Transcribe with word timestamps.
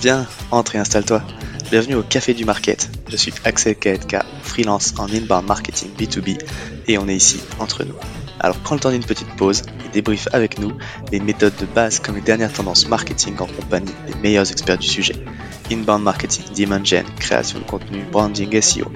Viens, 0.00 0.26
entre 0.52 0.76
et 0.76 0.78
installe-toi. 0.78 1.22
Bienvenue 1.70 1.96
au 1.96 2.02
Café 2.02 2.32
du 2.32 2.44
Market. 2.44 2.90
Je 3.08 3.16
suis 3.16 3.32
Axel 3.44 3.74
Kaetka, 3.74 4.24
freelance 4.42 4.94
en 4.98 5.08
inbound 5.08 5.46
marketing 5.46 5.90
B2B 5.98 6.38
et 6.86 6.98
on 6.98 7.08
est 7.08 7.16
ici 7.16 7.40
entre 7.58 7.82
nous. 7.82 7.94
Alors 8.38 8.56
prends 8.58 8.76
le 8.76 8.80
temps 8.80 8.90
d'une 8.90 9.04
petite 9.04 9.34
pause 9.36 9.62
et 9.84 9.88
débrief 9.92 10.28
avec 10.32 10.58
nous 10.60 10.72
les 11.10 11.18
méthodes 11.18 11.56
de 11.58 11.66
base 11.66 11.98
comme 11.98 12.14
les 12.14 12.20
dernières 12.20 12.52
tendances 12.52 12.86
marketing 12.88 13.34
en 13.40 13.46
compagnie 13.46 13.92
des 14.06 14.14
meilleurs 14.20 14.50
experts 14.50 14.78
du 14.78 14.86
sujet. 14.86 15.16
Inbound 15.70 16.02
marketing, 16.02 16.44
demand 16.56 16.84
gen, 16.84 17.04
création 17.18 17.58
de 17.58 17.64
contenu, 17.64 18.04
branding, 18.12 18.60
SEO. 18.60 18.90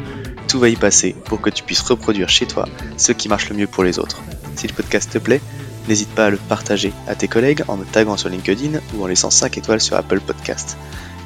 Tout 0.48 0.58
va 0.58 0.68
y 0.68 0.76
passer 0.76 1.14
pour 1.24 1.40
que 1.40 1.50
tu 1.50 1.62
puisses 1.62 1.80
reproduire 1.80 2.28
chez 2.28 2.46
toi 2.46 2.68
ce 2.96 3.12
qui 3.12 3.28
marche 3.28 3.48
le 3.50 3.56
mieux 3.56 3.66
pour 3.66 3.84
les 3.84 3.98
autres. 3.98 4.20
Si 4.56 4.66
le 4.66 4.74
podcast 4.74 5.10
te 5.12 5.18
plaît, 5.18 5.40
n'hésite 5.88 6.10
pas 6.10 6.26
à 6.26 6.30
le 6.30 6.36
partager 6.36 6.92
à 7.06 7.14
tes 7.14 7.28
collègues 7.28 7.64
en 7.68 7.76
me 7.76 7.84
taguant 7.84 8.16
sur 8.16 8.28
LinkedIn 8.28 8.78
ou 8.95 9.02
en 9.02 9.06
laissant 9.06 9.30
5 9.30 9.59
étoiles 9.59 9.80
sur 9.80 9.96
Apple 9.96 10.20
Podcast. 10.20 10.76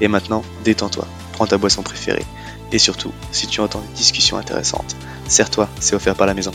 Et 0.00 0.08
maintenant, 0.08 0.42
détends-toi, 0.64 1.06
prends 1.32 1.46
ta 1.46 1.58
boisson 1.58 1.82
préférée. 1.82 2.24
Et 2.72 2.78
surtout, 2.78 3.12
si 3.32 3.46
tu 3.46 3.60
entends 3.60 3.82
une 3.88 3.94
discussion 3.94 4.36
intéressante, 4.36 4.96
serre-toi, 5.28 5.68
c'est 5.80 5.94
offert 5.94 6.14
par 6.14 6.26
la 6.26 6.34
maison. 6.34 6.52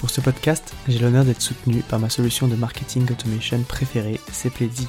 Pour 0.00 0.10
ce 0.10 0.20
podcast, 0.20 0.72
j'ai 0.88 0.98
l'honneur 0.98 1.24
d'être 1.24 1.42
soutenu 1.42 1.82
par 1.82 1.98
ma 1.98 2.08
solution 2.08 2.48
de 2.48 2.56
marketing 2.56 3.10
automation 3.10 3.62
préférée, 3.62 4.18
Cepledi. 4.32 4.88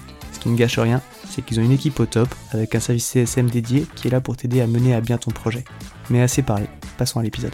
Qui 0.41 0.49
ne 0.49 0.57
gâche 0.57 0.79
rien, 0.79 1.03
c'est 1.29 1.43
qu'ils 1.43 1.59
ont 1.59 1.63
une 1.63 1.71
équipe 1.71 1.99
au 1.99 2.07
top 2.07 2.27
avec 2.49 2.73
un 2.73 2.79
service 2.79 3.05
CSM 3.05 3.47
dédié 3.51 3.85
qui 3.95 4.07
est 4.07 4.11
là 4.11 4.21
pour 4.21 4.35
t'aider 4.35 4.59
à 4.59 4.65
mener 4.65 4.95
à 4.95 4.99
bien 4.99 5.19
ton 5.19 5.29
projet. 5.29 5.63
Mais 6.09 6.19
assez 6.19 6.41
parlé, 6.41 6.65
passons 6.97 7.19
à 7.19 7.23
l'épisode. 7.23 7.53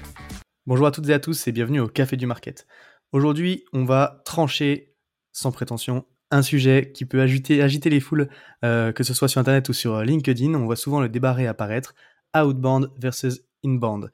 Bonjour 0.66 0.88
à 0.88 0.91
toutes 0.91 1.09
et 1.09 1.13
à 1.13 1.19
tous 1.19 1.49
et 1.49 1.52
bienvenue 1.52 1.81
au 1.81 1.89
Café 1.89 2.16
du 2.16 2.25
Market. 2.25 2.66
Aujourd'hui, 3.11 3.66
on 3.73 3.83
va 3.83 4.21
trancher, 4.23 4.95
sans 5.33 5.52
prétention, 5.52 6.05
un 6.31 6.41
sujet 6.41 6.94
qui 6.94 7.05
peut 7.05 7.19
agiter, 7.19 7.61
agiter 7.61 7.89
les 7.89 7.99
foules, 7.99 8.29
euh, 8.63 8.94
que 8.94 9.03
ce 9.03 9.13
soit 9.13 9.27
sur 9.27 9.41
Internet 9.41 9.67
ou 9.67 9.73
sur 9.73 9.95
euh, 9.95 10.05
LinkedIn. 10.05 10.53
On 10.53 10.63
voit 10.63 10.77
souvent 10.77 11.01
le 11.01 11.09
débat 11.09 11.33
réapparaître. 11.33 11.94
Outbound 12.38 12.91
versus 12.97 13.41
inbound. 13.66 14.11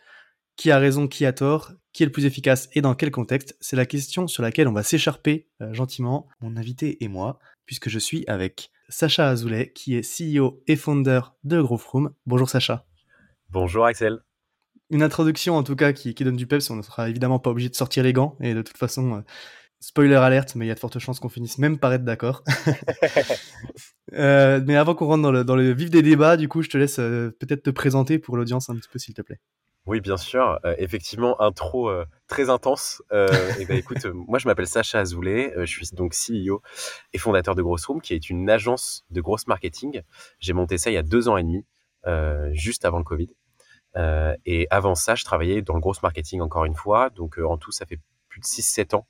Qui 0.55 0.71
a 0.71 0.80
raison, 0.80 1.08
qui 1.08 1.27
a 1.27 1.33
tort, 1.33 1.73
qui 1.93 2.02
est 2.02 2.08
le 2.08 2.11
plus 2.11 2.25
efficace 2.25 2.69
et 2.73 2.81
dans 2.81 2.95
quel 2.95 3.11
contexte? 3.11 3.55
C'est 3.59 3.75
la 3.75 3.85
question 3.85 4.27
sur 4.27 4.41
laquelle 4.41 4.67
on 4.67 4.73
va 4.73 4.83
s'écharper 4.83 5.47
euh, 5.61 5.73
gentiment, 5.73 6.27
mon 6.41 6.58
invité 6.58 7.03
et 7.03 7.08
moi, 7.08 7.39
puisque 7.66 7.89
je 7.89 8.00
suis 8.00 8.23
avec 8.28 8.72
Sacha 8.89 9.30
Azoulay, 9.30 9.72
qui 9.73 9.95
est 9.95 10.02
CEO 10.02 10.61
et 10.67 10.75
founder 10.75 11.22
de 11.44 11.61
Growthroom. 11.61 12.14
Bonjour 12.25 12.50
Sacha. 12.50 12.86
Bonjour 13.50 13.86
Axel. 13.86 14.20
Une 14.89 15.03
introduction 15.03 15.55
en 15.55 15.64
tout 15.64 15.75
cas 15.75 15.94
qui, 15.94 16.14
donne 16.14 16.36
du 16.36 16.47
peps, 16.47 16.70
on 16.70 16.75
ne 16.75 16.81
sera 16.81 17.09
évidemment 17.09 17.39
pas 17.39 17.50
obligé 17.50 17.70
de 17.70 17.75
sortir 17.75 18.03
les 18.03 18.14
gants, 18.14 18.36
et 18.42 18.53
de 18.53 18.61
toute 18.61 18.78
façon, 18.78 19.23
Spoiler 19.83 20.16
alerte, 20.16 20.55
mais 20.55 20.64
il 20.64 20.70
y 20.70 20.72
a 20.72 20.75
de 20.75 20.80
fortes 20.80 20.97
chances 21.00 21.20
qu'on 21.20 21.28
finisse 21.28 21.58
même 21.58 21.78
par 21.78 21.92
être 21.92 22.05
d'accord. 22.05 22.44
Euh, 24.11 24.61
mais 24.67 24.76
avant 24.76 24.93
qu'on 24.93 25.08
rentre 25.08 25.43
dans 25.43 25.55
le, 25.55 25.71
vif 25.71 25.89
des 25.89 26.04
débats, 26.04 26.37
du 26.37 26.48
coup, 26.48 26.61
je 26.61 26.70
te 26.70 26.77
laisse 26.77 26.99
euh, 26.99 27.36
peut-être 27.39 27.64
te 27.64 27.71
présenter 27.71 28.20
pour 28.20 28.37
l'audience 28.37 28.70
un 28.70 28.76
petit 28.76 28.87
peu, 28.87 28.99
s'il 28.99 29.16
te 29.16 29.23
plaît. 29.23 29.39
Oui, 29.86 29.99
bien 29.99 30.17
sûr. 30.17 30.60
Euh, 30.66 30.76
effectivement, 30.77 31.42
intro 31.42 31.92
très 32.27 32.49
intense. 32.49 33.04
et 33.11 33.66
ben, 33.66 33.77
écoute, 33.77 34.05
moi, 34.05 34.39
je 34.39 34.48
m'appelle 34.48 34.67
Sacha 34.67 34.99
Azoulay. 34.99 35.54
je 35.58 35.66
suis 35.66 35.89
donc 35.94 36.14
CEO 36.14 36.61
et 37.11 37.17
fondateur 37.17 37.55
de 37.55 37.61
Grossroom, 37.61 38.02
qui 38.02 38.14
est 38.14 38.30
une 38.30 38.49
agence 38.49 39.05
de 39.10 39.22
grosse 39.22 39.48
marketing. 39.48 40.02
J'ai 40.39 40.54
monté 40.54 40.77
ça 40.77 40.89
il 40.89 40.93
y 40.93 40.98
a 40.98 41.04
deux 41.04 41.27
ans 41.27 41.38
et 41.38 41.43
demi, 41.43 41.66
juste 42.54 42.86
avant 42.86 42.99
le 42.99 43.04
Covid. 43.04 43.30
et 44.45 44.67
avant 44.70 44.95
ça, 44.95 45.16
je 45.16 45.26
travaillais 45.26 45.61
dans 45.61 45.76
le 45.76 45.82
gros 45.82 45.93
marketing 46.02 46.42
encore 46.42 46.66
une 46.66 46.76
fois. 46.76 47.10
Donc, 47.10 47.38
en 47.38 47.58
tout, 47.58 47.72
ça 47.72 47.86
fait 47.86 47.99
plus 48.30 48.39
de 48.39 48.45
6-7 48.45 48.95
ans 48.95 49.08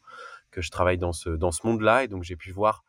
que 0.50 0.62
je 0.62 0.72
travaille 0.72 0.98
dans 0.98 1.14
ce, 1.14 1.30
dans 1.30 1.52
ce 1.52 1.66
monde-là. 1.68 2.04
Et 2.04 2.08
donc, 2.08 2.24
j'ai 2.24 2.36
pu 2.36 2.52
voir 2.52 2.84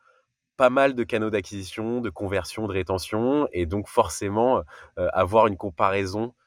pas 0.56 0.70
mal 0.70 0.94
de 0.94 1.02
canaux 1.02 1.30
d'acquisition, 1.30 2.00
de 2.00 2.10
conversion, 2.10 2.66
de 2.66 2.72
rétention. 2.72 3.48
Et 3.52 3.66
donc, 3.66 3.88
forcément, 3.88 4.62
euh, 4.98 5.08
avoir 5.12 5.46
une 5.46 5.56
comparaison 5.56 6.22
euh, 6.22 6.28
euh, 6.28 6.43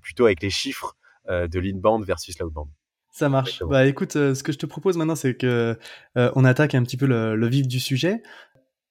plutôt 0.00 0.26
avec 0.26 0.42
les 0.42 0.50
chiffres 0.50 0.96
de 1.28 1.58
l'inbound 1.58 2.04
versus 2.04 2.38
l'outbound. 2.38 2.68
Ça 3.10 3.28
marche. 3.28 3.62
Bah 3.64 3.86
écoute, 3.86 4.12
ce 4.12 4.42
que 4.42 4.52
je 4.52 4.58
te 4.58 4.66
propose 4.66 4.96
maintenant, 4.96 5.16
c'est 5.16 5.34
que 5.34 5.78
on 6.14 6.44
attaque 6.44 6.74
un 6.74 6.82
petit 6.82 6.96
peu 6.96 7.06
le, 7.06 7.36
le, 7.36 7.46
vif 7.48 7.68
du 7.68 7.80
sujet. 7.80 8.22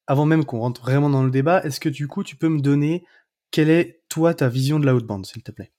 Avant 0.07 0.25
même 0.25 0.45
qu'on 0.45 0.59
rentre 0.59 0.81
vraiment 0.81 1.09
dans 1.09 1.23
le 1.23 1.31
débat, 1.31 1.63
est-ce 1.63 1.79
que 1.79 1.89
du 1.89 2.07
coup, 2.07 2.23
tu 2.23 2.35
peux 2.35 2.49
me 2.49 2.59
donner 2.59 3.05
quelle 3.51 3.69
est 3.69 4.01
toi 4.09 4.33
ta 4.33 4.47
vision 4.47 4.79
de 4.79 4.85
l'outbound, 4.85 5.25
s'il 5.25 5.43
te 5.43 5.51
plaît? 5.51 5.71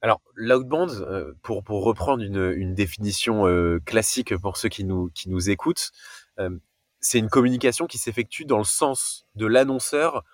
Alors, 0.00 0.20
l'outbound, 0.34 0.90
euh, 0.90 1.32
pour, 1.42 1.62
pour 1.62 1.84
reprendre 1.84 2.24
une, 2.24 2.52
une 2.56 2.74
définition 2.74 3.46
euh, 3.46 3.78
classique 3.84 4.36
pour 4.36 4.56
ceux 4.56 4.68
qui 4.68 4.84
nous, 4.84 5.10
qui 5.10 5.30
nous 5.30 5.50
écoutent, 5.50 5.92
euh, 6.40 6.50
c'est 7.00 7.18
une 7.18 7.28
communication 7.28 7.86
qui 7.86 7.98
s'effectue 7.98 8.44
dans 8.44 8.58
le 8.58 8.64
sens 8.64 9.26
de 9.36 9.46
l'annonceur 9.46 10.24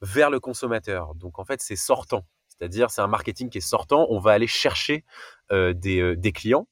vers 0.00 0.30
le 0.30 0.40
consommateur. 0.40 1.14
Donc, 1.14 1.38
en 1.38 1.44
fait, 1.44 1.60
c'est 1.60 1.76
sortant. 1.76 2.24
C'est-à-dire, 2.60 2.90
c'est 2.90 3.00
un 3.00 3.06
marketing 3.06 3.48
qui 3.48 3.58
est 3.58 3.62
sortant. 3.62 4.06
On 4.10 4.20
va 4.20 4.32
aller 4.32 4.46
chercher 4.46 5.04
des, 5.50 6.14
des 6.16 6.32
clients. 6.32 6.68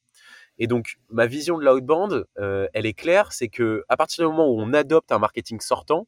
Et 0.59 0.67
donc, 0.67 0.99
ma 1.09 1.25
vision 1.25 1.57
de 1.57 1.65
l'outbound, 1.65 2.25
elle 2.37 2.85
est 2.85 2.93
claire, 2.93 3.33
c'est 3.33 3.49
que 3.49 3.83
à 3.89 3.97
partir 3.97 4.23
du 4.23 4.31
moment 4.31 4.47
où 4.47 4.61
on 4.61 4.73
adopte 4.73 5.11
un 5.11 5.19
marketing 5.19 5.59
sortant, 5.59 6.07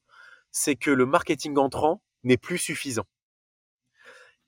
c'est 0.51 0.75
que 0.75 0.91
le 0.91 1.05
marketing 1.05 1.57
entrant 1.57 2.01
n'est 2.23 2.37
plus 2.37 2.57
suffisant. 2.57 3.05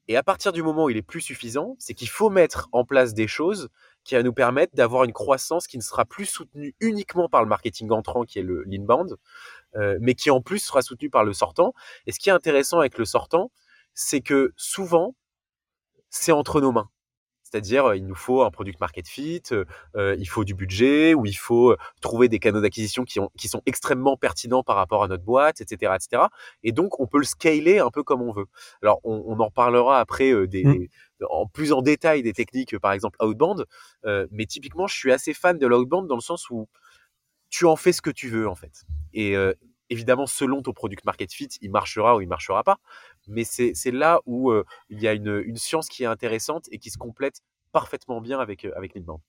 Et 0.09 0.17
à 0.17 0.23
partir 0.23 0.51
du 0.51 0.61
moment 0.61 0.85
où 0.85 0.89
il 0.89 0.97
est 0.97 1.01
plus 1.01 1.21
suffisant, 1.21 1.77
c'est 1.79 1.93
qu'il 1.93 2.09
faut 2.09 2.29
mettre 2.29 2.67
en 2.73 2.83
place 2.83 3.13
des 3.13 3.27
choses 3.27 3.69
qui 4.03 4.15
va 4.15 4.23
nous 4.23 4.33
permettre 4.33 4.75
d'avoir 4.75 5.05
une 5.05 5.13
croissance 5.13 5.65
qui 5.65 5.77
ne 5.77 5.81
sera 5.81 6.03
plus 6.03 6.25
soutenue 6.25 6.75
uniquement 6.81 7.29
par 7.29 7.41
le 7.41 7.47
marketing 7.47 7.89
entrant, 7.91 8.25
qui 8.25 8.39
est 8.39 8.43
le 8.43 8.63
l'inbound, 8.63 9.15
euh, 9.75 9.97
mais 10.01 10.13
qui 10.13 10.29
en 10.29 10.41
plus 10.41 10.59
sera 10.59 10.81
soutenue 10.81 11.09
par 11.09 11.23
le 11.23 11.31
sortant. 11.31 11.73
Et 12.05 12.11
ce 12.11 12.19
qui 12.19 12.29
est 12.29 12.33
intéressant 12.33 12.79
avec 12.79 12.97
le 12.97 13.05
sortant, 13.05 13.49
c'est 13.93 14.19
que 14.19 14.51
souvent, 14.57 15.15
c'est 16.13 16.31
entre 16.31 16.61
nos 16.61 16.71
mains. 16.71 16.89
C'est-à-dire, 17.43 17.85
euh, 17.85 17.97
il 17.97 18.07
nous 18.07 18.15
faut 18.15 18.41
un 18.41 18.49
product 18.49 18.79
market 18.79 19.07
fit, 19.07 19.43
euh, 19.51 19.65
euh, 19.95 20.15
il 20.17 20.25
faut 20.25 20.43
du 20.43 20.55
budget, 20.55 21.13
ou 21.13 21.25
il 21.25 21.35
faut 21.35 21.75
trouver 22.01 22.27
des 22.29 22.39
canaux 22.39 22.61
d'acquisition 22.61 23.03
qui, 23.03 23.19
qui 23.37 23.47
sont 23.47 23.61
extrêmement 23.65 24.17
pertinents 24.17 24.63
par 24.63 24.75
rapport 24.75 25.03
à 25.03 25.07
notre 25.07 25.23
boîte, 25.23 25.61
etc., 25.61 25.93
etc. 25.95 26.23
Et 26.63 26.71
donc, 26.71 26.99
on 26.99 27.05
peut 27.05 27.19
le 27.19 27.25
scaler 27.25 27.79
un 27.79 27.89
peu 27.91 28.03
comme 28.03 28.21
on 28.21 28.31
veut. 28.31 28.45
Alors, 28.81 28.99
on, 29.03 29.39
en 29.39 29.45
reparlera 29.45 29.99
après 29.99 30.47
des, 30.47 30.63
mmh. 30.63 30.87
en 31.29 31.47
plus 31.47 31.73
en 31.73 31.81
détail 31.81 32.23
des 32.23 32.33
techniques, 32.33 32.77
par 32.79 32.91
exemple 32.91 33.17
outbound. 33.21 33.65
mais 34.31 34.45
typiquement, 34.45 34.87
je 34.87 34.95
suis 34.95 35.11
assez 35.11 35.33
fan 35.33 35.57
de 35.57 35.67
l'outbound 35.67 36.07
dans 36.07 36.15
le 36.15 36.21
sens 36.21 36.49
où 36.49 36.67
tu 37.49 37.65
en 37.65 37.75
fais 37.75 37.91
ce 37.91 38.01
que 38.01 38.09
tu 38.09 38.29
veux 38.29 38.47
en 38.47 38.55
fait. 38.55 38.83
Et 39.13 39.35
évidemment, 39.93 40.25
selon 40.25 40.61
ton 40.61 40.73
product 40.73 41.05
market 41.05 41.31
fit, 41.31 41.49
il 41.61 41.71
marchera 41.71 42.17
ou 42.17 42.21
il 42.21 42.27
marchera 42.27 42.63
pas 42.63 42.79
mais 43.27 43.43
c'est 43.43 43.91
là 43.91 44.19
où 44.25 44.51
euh, 44.51 44.63
il 44.89 45.01
y 45.01 45.07
a 45.07 45.13
une, 45.13 45.41
une, 45.45 45.57
science 45.57 45.87
qui 45.87 46.03
est 46.03 46.07
intéressante 46.07 46.67
et 46.71 46.79
qui 46.79 46.89
se 46.89 46.97
complète 46.97 47.41
parfaitement 47.71 48.21
bien 48.21 48.39
avec, 48.39 48.65
euh, 48.65 48.71
avec 48.75 48.95
l'inbound. 48.95 49.19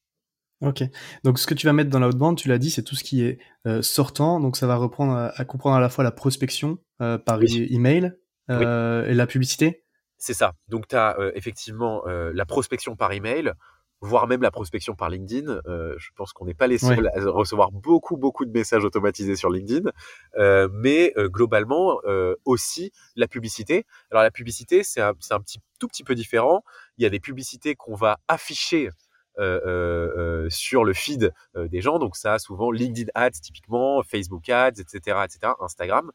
Ok, 0.60 0.82
donc 1.24 1.38
ce 1.38 1.46
que 1.46 1.54
tu 1.54 1.66
vas 1.66 1.72
mettre 1.72 1.90
dans 1.90 1.98
l'outbound, 1.98 2.38
tu 2.38 2.48
l'as 2.48 2.58
dit, 2.58 2.70
c'est 2.70 2.82
tout 2.82 2.94
ce 2.94 3.04
qui 3.04 3.22
est 3.22 3.38
euh, 3.66 3.82
sortant, 3.82 4.40
donc 4.40 4.56
ça 4.56 4.66
va 4.66 4.76
reprendre 4.76 5.32
à, 5.34 5.44
comprendre 5.44 5.76
à 5.76 5.80
la 5.80 5.88
fois 5.88 6.04
la 6.04 6.12
prospection 6.12 6.78
par 6.98 7.40
email 7.42 8.14
et 8.48 9.14
la 9.14 9.26
publicité. 9.26 9.84
C'est 10.16 10.32
ça. 10.32 10.54
Donc 10.68 10.88
tu 10.88 10.96
as 10.96 11.16
effectivement 11.34 12.04
la 12.06 12.46
prospection 12.46 12.96
par 12.96 13.12
email, 13.12 13.52
voire 14.00 14.26
même 14.26 14.42
la 14.42 14.50
prospection 14.50 14.94
par 14.94 15.08
LinkedIn. 15.08 15.60
Euh, 15.66 15.94
je 15.98 16.10
pense 16.14 16.32
qu'on 16.32 16.44
n'est 16.44 16.54
pas 16.54 16.66
les 16.66 16.78
seuls 16.78 17.08
à 17.08 17.30
recevoir 17.30 17.72
beaucoup, 17.72 18.16
beaucoup 18.16 18.44
de 18.44 18.50
messages 18.50 18.84
automatisés 18.84 19.36
sur 19.36 19.50
LinkedIn, 19.50 19.90
euh, 20.36 20.68
mais 20.72 21.12
euh, 21.16 21.28
globalement 21.28 21.98
aussi 22.44 22.92
la 23.16 23.26
publicité. 23.26 23.86
Alors 24.10 24.22
la 24.22 24.30
publicité, 24.30 24.82
c'est 24.82 25.00
un, 25.00 25.14
un, 25.30 25.40
petit, 25.40 25.58
tout 25.78 25.88
petit 25.88 26.04
peu 26.04 26.14
différent. 26.14 26.62
Il 26.98 27.02
y 27.02 27.06
a 27.06 27.10
des 27.10 27.20
publicités 27.20 27.74
qu'on 27.74 27.94
va 27.94 28.18
afficher 28.28 28.90
sur 29.36 30.84
le 30.84 30.92
feed 30.92 31.32
des 31.56 31.80
gens. 31.80 31.98
Donc 31.98 32.16
ça, 32.16 32.38
souvent 32.38 32.70
LinkedIn 32.70 33.10
Ads 33.14 33.40
typiquement, 33.42 34.02
Facebook 34.02 34.48
Ads, 34.48 34.80
etc., 34.80 35.18
etc., 35.24 35.52
Instagram. 35.60 36.12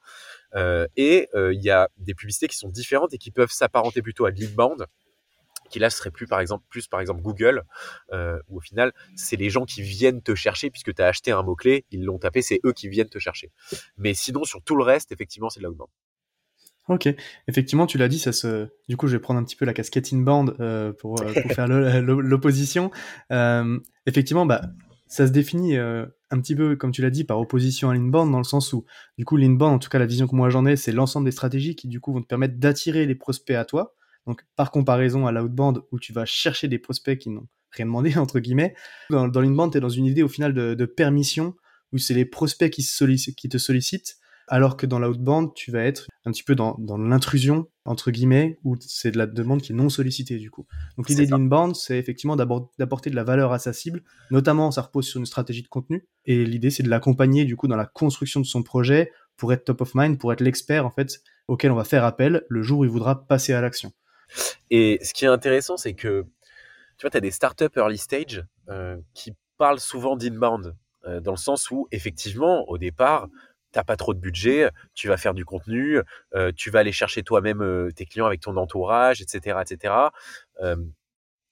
et 0.95 1.27
il 1.35 1.61
y 1.61 1.69
a 1.69 1.89
des 1.97 2.13
publicités 2.13 2.47
qui 2.47 2.57
sont 2.57 2.69
différentes 2.69 3.13
et 3.13 3.17
qui 3.17 3.31
peuvent 3.31 3.51
s'apparenter 3.51 4.01
plutôt 4.01 4.25
à 4.25 4.31
de 4.31 4.39
l'inbound 4.39 4.85
qui 5.69 5.80
là 5.80 5.89
serait 5.89 6.12
plus 6.12 6.27
par 6.27 6.39
exemple 6.39 6.66
plus 6.69 6.88
par 6.88 7.00
exemple 7.00 7.21
Google 7.21 7.63
euh, 8.12 8.39
où 8.48 8.57
au 8.57 8.62
final 8.62 8.94
c'est 9.16 9.36
les 9.36 9.50
gens 9.50 9.66
qui 9.66 9.81
viennent 9.81 10.21
te 10.21 10.36
chercher 10.36 10.69
puisque 10.69 10.94
tu 10.94 11.01
as 11.01 11.07
acheté 11.07 11.31
un 11.31 11.44
mot 11.44 11.56
clé 11.56 11.86
ils 11.92 12.04
l'ont 12.04 12.19
tapé 12.19 12.42
c'est 12.42 12.60
eux 12.66 12.74
qui 12.74 12.89
viennent 12.89 13.10
te 13.10 13.19
chercher 13.19 13.51
mais 13.98 14.13
sinon 14.13 14.44
sur 14.44 14.62
tout 14.62 14.75
le 14.75 14.83
reste 14.83 15.12
effectivement 15.12 15.50
c'est 15.50 15.60
de 15.60 15.66
l'outbound 15.66 15.89
Ok, 16.89 17.07
effectivement, 17.48 17.86
tu 17.86 18.00
l'as 18.00 18.07
dit, 18.07 18.18
ça 18.18 18.31
se. 18.31 18.68
Du 18.88 18.98
coup, 18.98 19.06
je 19.06 19.16
vais 19.16 19.21
prendre 19.21 19.39
un 19.39 19.44
petit 19.44 19.56
peu 19.56 19.63
la 19.63 19.74
casquette 19.74 20.12
inbound 20.12 20.56
euh, 20.60 20.92
pour, 20.92 21.21
euh, 21.21 21.31
pour 21.39 21.51
faire 21.51 21.68
l'opposition. 22.01 22.89
Euh, 23.31 23.80
effectivement, 24.07 24.48
bah, 24.48 24.63
ça 25.06 25.27
se 25.27 25.31
définit 25.31 25.77
euh, 25.77 26.06
un 26.31 26.39
petit 26.39 26.56
peu, 26.56 26.75
comme 26.75 26.92
tu 26.92 27.04
l'as 27.04 27.12
dit, 27.12 27.25
par 27.25 27.39
opposition 27.39 27.92
à 27.92 27.94
l'inbound, 27.94 28.31
dans 28.31 28.39
le 28.39 28.44
sens 28.44 28.74
où, 28.74 28.86
du 29.19 29.25
coup, 29.25 29.38
l'inbound, 29.38 29.75
en 29.75 29.80
tout 29.80 29.89
cas, 29.89 30.00
la 30.00 30.07
vision 30.07 30.27
que 30.27 30.36
moi 30.36 30.50
j'en 30.50 30.66
ai, 30.66 30.75
c'est 30.75 30.92
l'ensemble 30.92 31.25
des 31.25 31.31
stratégies 31.31 31.75
qui, 31.75 31.88
du 31.88 32.00
coup, 32.00 32.12
vont 32.12 32.21
te 32.21 32.27
permettre 32.27 32.57
d'attirer 32.57 33.06
les 33.06 33.16
prospects 33.16 33.56
à 33.56 33.66
toi. 33.66 33.95
Donc, 34.29 34.45
par 34.55 34.69
comparaison 34.69 35.25
à 35.25 35.31
l'outbound, 35.31 35.81
où 35.91 35.99
tu 35.99 36.13
vas 36.13 36.25
chercher 36.25 36.67
des 36.67 36.77
prospects 36.77 37.17
qui 37.17 37.29
n'ont 37.29 37.47
rien 37.71 37.85
demandé, 37.85 38.15
entre 38.17 38.39
guillemets. 38.39 38.75
Dans, 39.09 39.27
dans 39.27 39.41
l'inbound, 39.41 39.71
tu 39.71 39.79
es 39.79 39.81
dans 39.81 39.89
une 39.89 40.05
idée, 40.05 40.23
au 40.23 40.27
final, 40.27 40.53
de, 40.53 40.75
de 40.75 40.85
permission, 40.85 41.55
où 41.91 41.97
c'est 41.97 42.13
les 42.13 42.25
prospects 42.25 42.71
qui, 42.71 42.87
qui 43.35 43.49
te 43.49 43.57
sollicitent 43.57 44.19
alors 44.49 44.77
que 44.77 44.85
dans 44.85 44.99
l'outbound, 44.99 45.53
tu 45.53 45.71
vas 45.71 45.83
être 45.83 46.07
un 46.25 46.31
petit 46.31 46.43
peu 46.43 46.55
dans, 46.55 46.75
l'intrusion, 46.97 47.67
entre 47.85 48.11
guillemets, 48.11 48.57
où 48.63 48.75
c'est 48.79 49.11
de 49.11 49.17
la 49.17 49.27
demande 49.27 49.61
qui 49.61 49.71
est 49.71 49.75
non 49.75 49.89
sollicitée, 49.89 50.37
du 50.37 50.49
coup. 50.49 50.65
Donc 50.97 51.07
l'idée 51.07 51.27
d'inbound, 51.27 51.75
c'est 51.75 51.97
effectivement 51.97 52.35
d'apporter 52.35 53.09
de 53.11 53.15
la 53.15 53.23
valeur 53.23 53.53
à 53.53 53.59
sa 53.59 53.73
cible, 53.73 54.03
notamment 54.31 54.71
ça 54.71 54.81
repose 54.81 55.07
sur 55.07 55.19
une 55.19 55.25
stratégie 55.25 55.61
de 55.61 55.67
contenu, 55.67 56.07
et 56.25 56.45
l'idée 56.45 56.71
c'est 56.71 56.83
de 56.83 56.89
l'accompagner, 56.89 57.45
du 57.45 57.55
coup, 57.55 57.67
dans 57.67 57.75
la 57.75 57.85
construction 57.85 58.39
de 58.39 58.45
son 58.45 58.63
projet, 58.63 59.11
pour 59.37 59.53
être 59.53 59.63
top 59.63 59.81
of 59.81 59.95
mind, 59.95 60.17
pour 60.17 60.33
être 60.33 60.41
l'expert, 60.41 60.85
en 60.85 60.91
fait, 60.91 61.21
auquel 61.47 61.71
on 61.71 61.75
va 61.75 61.83
faire 61.83 62.03
appel 62.03 62.43
le 62.49 62.61
jour 62.61 62.79
où 62.79 62.83
il 62.83 62.89
voudra 62.89 63.27
passer 63.27 63.53
à 63.53 63.61
l'action. 63.61 63.93
Et 64.69 64.99
ce 65.03 65.13
qui 65.13 65.25
est 65.25 65.29
intéressant, 65.29 65.77
c'est 65.77 65.93
que, 65.93 66.25
tu 66.97 67.01
vois, 67.01 67.09
tu 67.09 67.17
as 67.17 67.21
des 67.21 67.31
startups 67.31 67.77
early 67.77 67.97
stage 67.97 68.43
euh, 68.69 68.97
qui 69.13 69.33
parlent 69.57 69.79
souvent 69.79 70.15
d'inbound, 70.15 70.75
euh, 71.05 71.19
dans 71.19 71.31
le 71.31 71.37
sens 71.37 71.71
où, 71.71 71.87
effectivement, 71.91 72.67
au 72.69 72.77
départ, 72.77 73.27
t'as 73.71 73.83
pas 73.83 73.97
trop 73.97 74.13
de 74.13 74.19
budget, 74.19 74.69
tu 74.95 75.07
vas 75.07 75.17
faire 75.17 75.33
du 75.33 75.45
contenu, 75.45 75.99
euh, 76.33 76.51
tu 76.55 76.71
vas 76.71 76.79
aller 76.79 76.91
chercher 76.91 77.23
toi-même 77.23 77.91
tes 77.95 78.05
clients 78.05 78.25
avec 78.25 78.41
ton 78.41 78.57
entourage, 78.57 79.21
etc., 79.21 79.59
etc. 79.61 79.93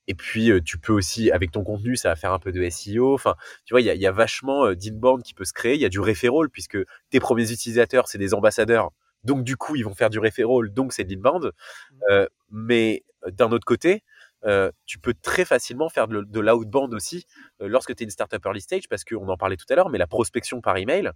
et 0.07 0.15
puis 0.15 0.51
tu 0.63 0.79
peux 0.79 0.93
aussi 0.93 1.31
avec 1.31 1.51
ton 1.51 1.63
contenu, 1.63 1.95
ça 1.95 2.09
va 2.09 2.15
faire 2.15 2.31
un 2.33 2.39
peu 2.39 2.51
de 2.51 2.67
SEO. 2.69 3.13
Enfin, 3.13 3.35
tu 3.65 3.73
vois, 3.73 3.81
il 3.81 3.85
y 3.85 3.89
a, 3.89 3.95
y 3.95 4.07
a, 4.07 4.11
vachement 4.11 4.73
d'inbound 4.73 5.21
qui 5.21 5.33
peut 5.33 5.45
se 5.45 5.53
créer. 5.53 5.75
Il 5.75 5.81
y 5.81 5.85
a 5.85 5.89
du 5.89 5.99
referral 5.99 6.49
puisque 6.49 6.77
tes 7.09 7.19
premiers 7.19 7.51
utilisateurs 7.51 8.07
c'est 8.07 8.17
des 8.17 8.33
ambassadeurs, 8.33 8.91
donc 9.23 9.43
du 9.43 9.57
coup 9.57 9.75
ils 9.75 9.83
vont 9.83 9.93
faire 9.95 10.09
du 10.09 10.19
referral, 10.19 10.69
donc 10.73 10.93
c'est 10.93 11.03
de 11.03 11.13
l'inbound. 11.13 11.51
Mmh. 11.91 12.25
mais 12.51 13.03
d'un 13.31 13.51
autre 13.51 13.65
côté, 13.65 14.03
euh, 14.45 14.71
tu 14.85 14.99
peux 14.99 15.13
très 15.13 15.45
facilement 15.45 15.89
faire 15.89 16.07
de, 16.07 16.21
de 16.21 16.39
l'outbound 16.39 16.93
aussi 16.93 17.25
lorsque 17.59 17.95
tu 17.95 18.03
es 18.03 18.05
une 18.05 18.11
startup 18.11 18.45
early 18.45 18.61
stage, 18.61 18.87
parce 18.89 19.03
qu'on 19.03 19.27
en 19.27 19.37
parlait 19.37 19.57
tout 19.57 19.65
à 19.69 19.75
l'heure, 19.75 19.89
mais 19.89 19.97
la 19.97 20.07
prospection 20.07 20.61
par 20.61 20.77
email, 20.77 21.11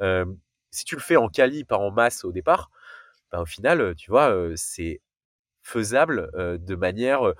euh, 0.00 0.24
si 0.70 0.84
tu 0.84 0.94
le 0.94 1.00
fais 1.00 1.16
en 1.16 1.28
quali, 1.28 1.64
pas 1.64 1.76
en 1.78 1.90
masse 1.90 2.24
au 2.24 2.32
départ, 2.32 2.70
ben, 3.32 3.40
au 3.40 3.46
final, 3.46 3.94
tu 3.96 4.10
vois, 4.10 4.34
c'est 4.56 5.00
faisable 5.62 6.30
de 6.58 6.74
manière 6.76 7.32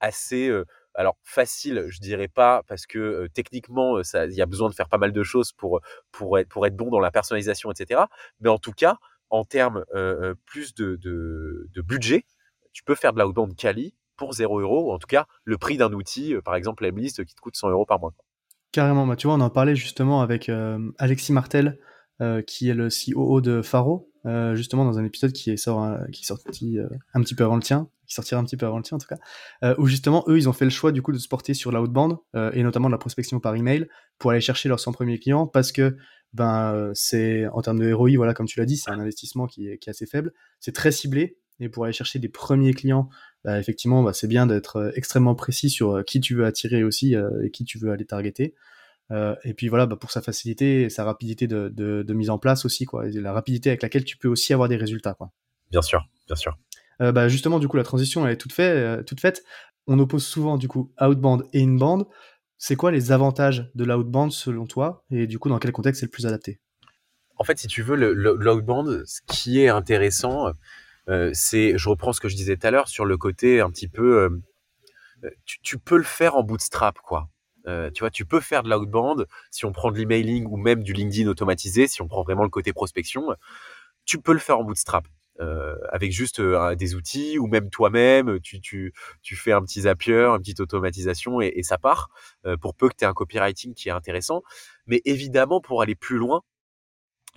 assez 0.00 0.50
alors 0.94 1.16
facile, 1.22 1.86
je 1.88 2.00
dirais 2.00 2.28
pas, 2.28 2.62
parce 2.68 2.86
que 2.86 3.28
techniquement, 3.34 3.98
il 4.00 4.32
y 4.32 4.42
a 4.42 4.46
besoin 4.46 4.68
de 4.68 4.74
faire 4.74 4.88
pas 4.88 4.98
mal 4.98 5.12
de 5.12 5.22
choses 5.22 5.52
pour 5.52 5.80
pour 6.12 6.38
être 6.38 6.48
pour 6.48 6.66
être 6.66 6.76
bon 6.76 6.90
dans 6.90 7.00
la 7.00 7.10
personnalisation, 7.10 7.70
etc. 7.70 8.02
Mais 8.40 8.48
en 8.48 8.58
tout 8.58 8.72
cas, 8.72 8.98
en 9.30 9.44
termes 9.44 9.84
plus 10.46 10.74
de, 10.74 10.96
de, 10.96 11.82
budget, 11.82 12.24
tu 12.72 12.84
peux 12.84 12.94
faire 12.94 13.12
de 13.12 13.20
l'outbound 13.20 13.56
quali 13.56 13.94
pour 14.16 14.32
0 14.32 14.60
euros, 14.60 14.88
ou 14.88 14.92
en 14.92 14.98
tout 14.98 15.08
cas 15.08 15.26
le 15.44 15.58
prix 15.58 15.76
d'un 15.76 15.92
outil, 15.92 16.34
par 16.44 16.54
exemple 16.54 16.84
Lemlist, 16.84 17.24
qui 17.24 17.34
te 17.34 17.40
coûte 17.40 17.56
100 17.56 17.70
euros 17.70 17.86
par 17.86 17.98
mois. 17.98 18.14
Carrément, 18.70 19.06
bah, 19.06 19.16
tu 19.16 19.26
vois, 19.26 19.36
on 19.36 19.40
en 19.40 19.50
parlait 19.50 19.76
justement 19.76 20.22
avec 20.22 20.50
Alexis 20.98 21.32
Martel, 21.32 21.78
qui 22.46 22.68
est 22.68 22.74
le 22.74 22.88
COO 22.88 23.40
de 23.40 23.62
Faro, 23.62 24.10
justement 24.54 24.84
dans 24.84 24.98
un 24.98 25.04
épisode 25.04 25.32
qui 25.32 25.50
est, 25.50 25.56
sort, 25.56 25.96
qui 26.12 26.24
sorti 26.24 26.78
un 27.12 27.20
petit 27.20 27.34
peu 27.34 27.44
avant 27.44 27.56
le 27.56 27.62
tien, 27.62 27.88
qui 28.06 28.14
sortira 28.14 28.40
un 28.40 28.44
petit 28.44 28.56
peu 28.56 28.66
avant 28.66 28.78
le 28.78 28.82
tien 28.82 28.96
en 28.96 28.98
tout 28.98 29.06
cas, 29.06 29.74
où 29.78 29.86
justement 29.86 30.24
eux 30.28 30.36
ils 30.36 30.48
ont 30.48 30.52
fait 30.52 30.64
le 30.64 30.70
choix 30.70 30.92
du 30.92 31.02
coup 31.02 31.12
de 31.12 31.18
se 31.18 31.28
porter 31.28 31.54
sur 31.54 31.72
l'outbound 31.72 32.16
et 32.52 32.62
notamment 32.62 32.88
de 32.88 32.92
la 32.92 32.98
prospection 32.98 33.40
par 33.40 33.54
email 33.54 33.86
pour 34.18 34.30
aller 34.30 34.40
chercher 34.40 34.68
leurs 34.68 34.80
100 34.80 34.92
premiers 34.92 35.18
clients 35.18 35.46
parce 35.46 35.72
que 35.72 35.96
ben 36.32 36.90
c'est 36.94 37.46
en 37.48 37.62
termes 37.62 37.78
de 37.78 37.92
ROI, 37.92 38.16
voilà 38.16 38.34
comme 38.34 38.46
tu 38.46 38.58
l'as 38.58 38.66
dit, 38.66 38.76
c'est 38.76 38.90
un 38.90 39.00
investissement 39.00 39.46
qui 39.46 39.68
est, 39.68 39.88
assez 39.88 40.06
faible, 40.06 40.32
c'est 40.60 40.74
très 40.74 40.92
ciblé 40.92 41.38
et 41.60 41.68
pour 41.68 41.84
aller 41.84 41.92
chercher 41.92 42.18
des 42.18 42.28
premiers 42.28 42.74
clients 42.74 43.08
bah, 43.44 43.58
effectivement, 43.58 44.02
bah, 44.02 44.14
c'est 44.14 44.26
bien 44.26 44.46
d'être 44.46 44.76
euh, 44.76 44.90
extrêmement 44.94 45.34
précis 45.34 45.68
sur 45.68 45.96
euh, 45.96 46.02
qui 46.02 46.20
tu 46.20 46.34
veux 46.34 46.46
attirer 46.46 46.82
aussi 46.82 47.14
euh, 47.14 47.44
et 47.44 47.50
qui 47.50 47.64
tu 47.64 47.78
veux 47.78 47.92
aller 47.92 48.06
targeter. 48.06 48.54
et 49.44 49.54
puis 49.54 49.68
voilà, 49.68 49.86
bah, 49.86 49.96
pour 49.96 50.10
sa 50.10 50.22
facilité 50.22 50.82
et 50.82 50.90
sa 50.90 51.04
rapidité 51.04 51.46
de, 51.46 52.12
mise 52.14 52.30
en 52.30 52.38
place 52.38 52.64
aussi, 52.64 52.86
quoi, 52.86 53.06
la 53.06 53.32
rapidité 53.32 53.68
avec 53.68 53.82
laquelle 53.82 54.04
tu 54.04 54.16
peux 54.16 54.28
aussi 54.28 54.52
avoir 54.54 54.68
des 54.68 54.76
résultats. 54.76 55.14
Quoi. 55.14 55.30
Bien 55.70 55.82
sûr, 55.82 56.02
bien 56.26 56.36
sûr. 56.36 56.56
Bah, 57.00 57.28
justement, 57.28 57.58
du 57.58 57.68
coup, 57.68 57.76
la 57.76 57.84
transition 57.84 58.26
elle 58.26 58.32
est 58.32 58.36
toute, 58.36 58.52
fait, 58.52 59.04
toute 59.04 59.20
faite. 59.20 59.42
On 59.86 59.98
oppose 59.98 60.24
souvent 60.24 60.56
du 60.56 60.68
coup 60.68 60.92
outbound 61.00 61.44
et 61.52 61.62
inbound. 61.62 62.06
C'est 62.56 62.76
quoi 62.76 62.90
les 62.90 63.12
avantages 63.12 63.70
de 63.74 63.84
l'outbound 63.84 64.32
selon 64.32 64.66
toi? 64.66 65.04
Et 65.10 65.26
du 65.26 65.38
coup 65.38 65.48
dans 65.48 65.58
quel 65.58 65.72
contexte 65.72 66.00
c'est 66.00 66.06
le 66.06 66.10
plus 66.10 66.26
adapté? 66.26 66.60
En 67.36 67.44
fait, 67.44 67.58
si 67.58 67.66
tu 67.66 67.82
veux, 67.82 67.96
l'outbound, 67.96 69.04
ce 69.06 69.20
qui 69.26 69.60
est 69.60 69.68
intéressant, 69.68 70.52
euh, 71.08 71.30
c'est, 71.32 71.76
je 71.76 71.88
reprends 71.88 72.12
ce 72.12 72.20
que 72.20 72.28
je 72.28 72.36
disais 72.36 72.56
tout 72.56 72.66
à 72.66 72.70
l'heure 72.70 72.88
sur 72.88 73.04
le 73.04 73.16
côté 73.16 73.60
un 73.60 73.70
petit 73.70 73.88
peu, 73.88 74.22
euh, 74.22 74.28
euh, 75.24 75.30
tu, 75.44 75.78
peux 75.78 75.96
le 75.96 76.04
faire 76.04 76.36
en 76.36 76.42
bootstrap, 76.42 76.98
quoi. 76.98 77.28
Euh, 77.66 77.90
tu 77.90 78.00
vois, 78.00 78.10
tu 78.10 78.24
peux 78.24 78.40
faire 78.40 78.62
de 78.62 78.70
l'outbound 78.70 79.26
si 79.50 79.64
on 79.64 79.72
prend 79.72 79.90
de 79.90 79.98
l'emailing 79.98 80.46
ou 80.46 80.56
même 80.56 80.82
du 80.82 80.92
LinkedIn 80.92 81.28
automatisé, 81.28 81.88
si 81.88 82.02
on 82.02 82.08
prend 82.08 82.22
vraiment 82.22 82.44
le 82.44 82.50
côté 82.50 82.72
prospection, 82.72 83.34
tu 84.04 84.20
peux 84.20 84.32
le 84.32 84.38
faire 84.38 84.58
en 84.58 84.64
bootstrap. 84.64 85.04
Euh, 85.40 85.76
avec 85.90 86.12
juste 86.12 86.40
des 86.40 86.94
outils 86.94 87.38
ou 87.38 87.48
même 87.48 87.68
toi-même, 87.68 88.40
tu, 88.40 88.60
tu, 88.60 88.92
tu 89.22 89.34
fais 89.34 89.52
un 89.52 89.62
petit 89.62 89.82
Zapier, 89.82 90.26
une 90.26 90.38
petite 90.38 90.60
automatisation 90.60 91.40
et, 91.40 91.52
et 91.56 91.62
ça 91.62 91.76
part, 91.78 92.10
pour 92.60 92.74
peu 92.74 92.88
que 92.88 92.94
tu 92.96 93.04
aies 93.04 93.08
un 93.08 93.14
copywriting 93.14 93.74
qui 93.74 93.88
est 93.88 93.92
intéressant. 93.92 94.42
Mais 94.86 95.02
évidemment, 95.04 95.60
pour 95.60 95.82
aller 95.82 95.96
plus 95.96 96.18
loin, 96.18 96.42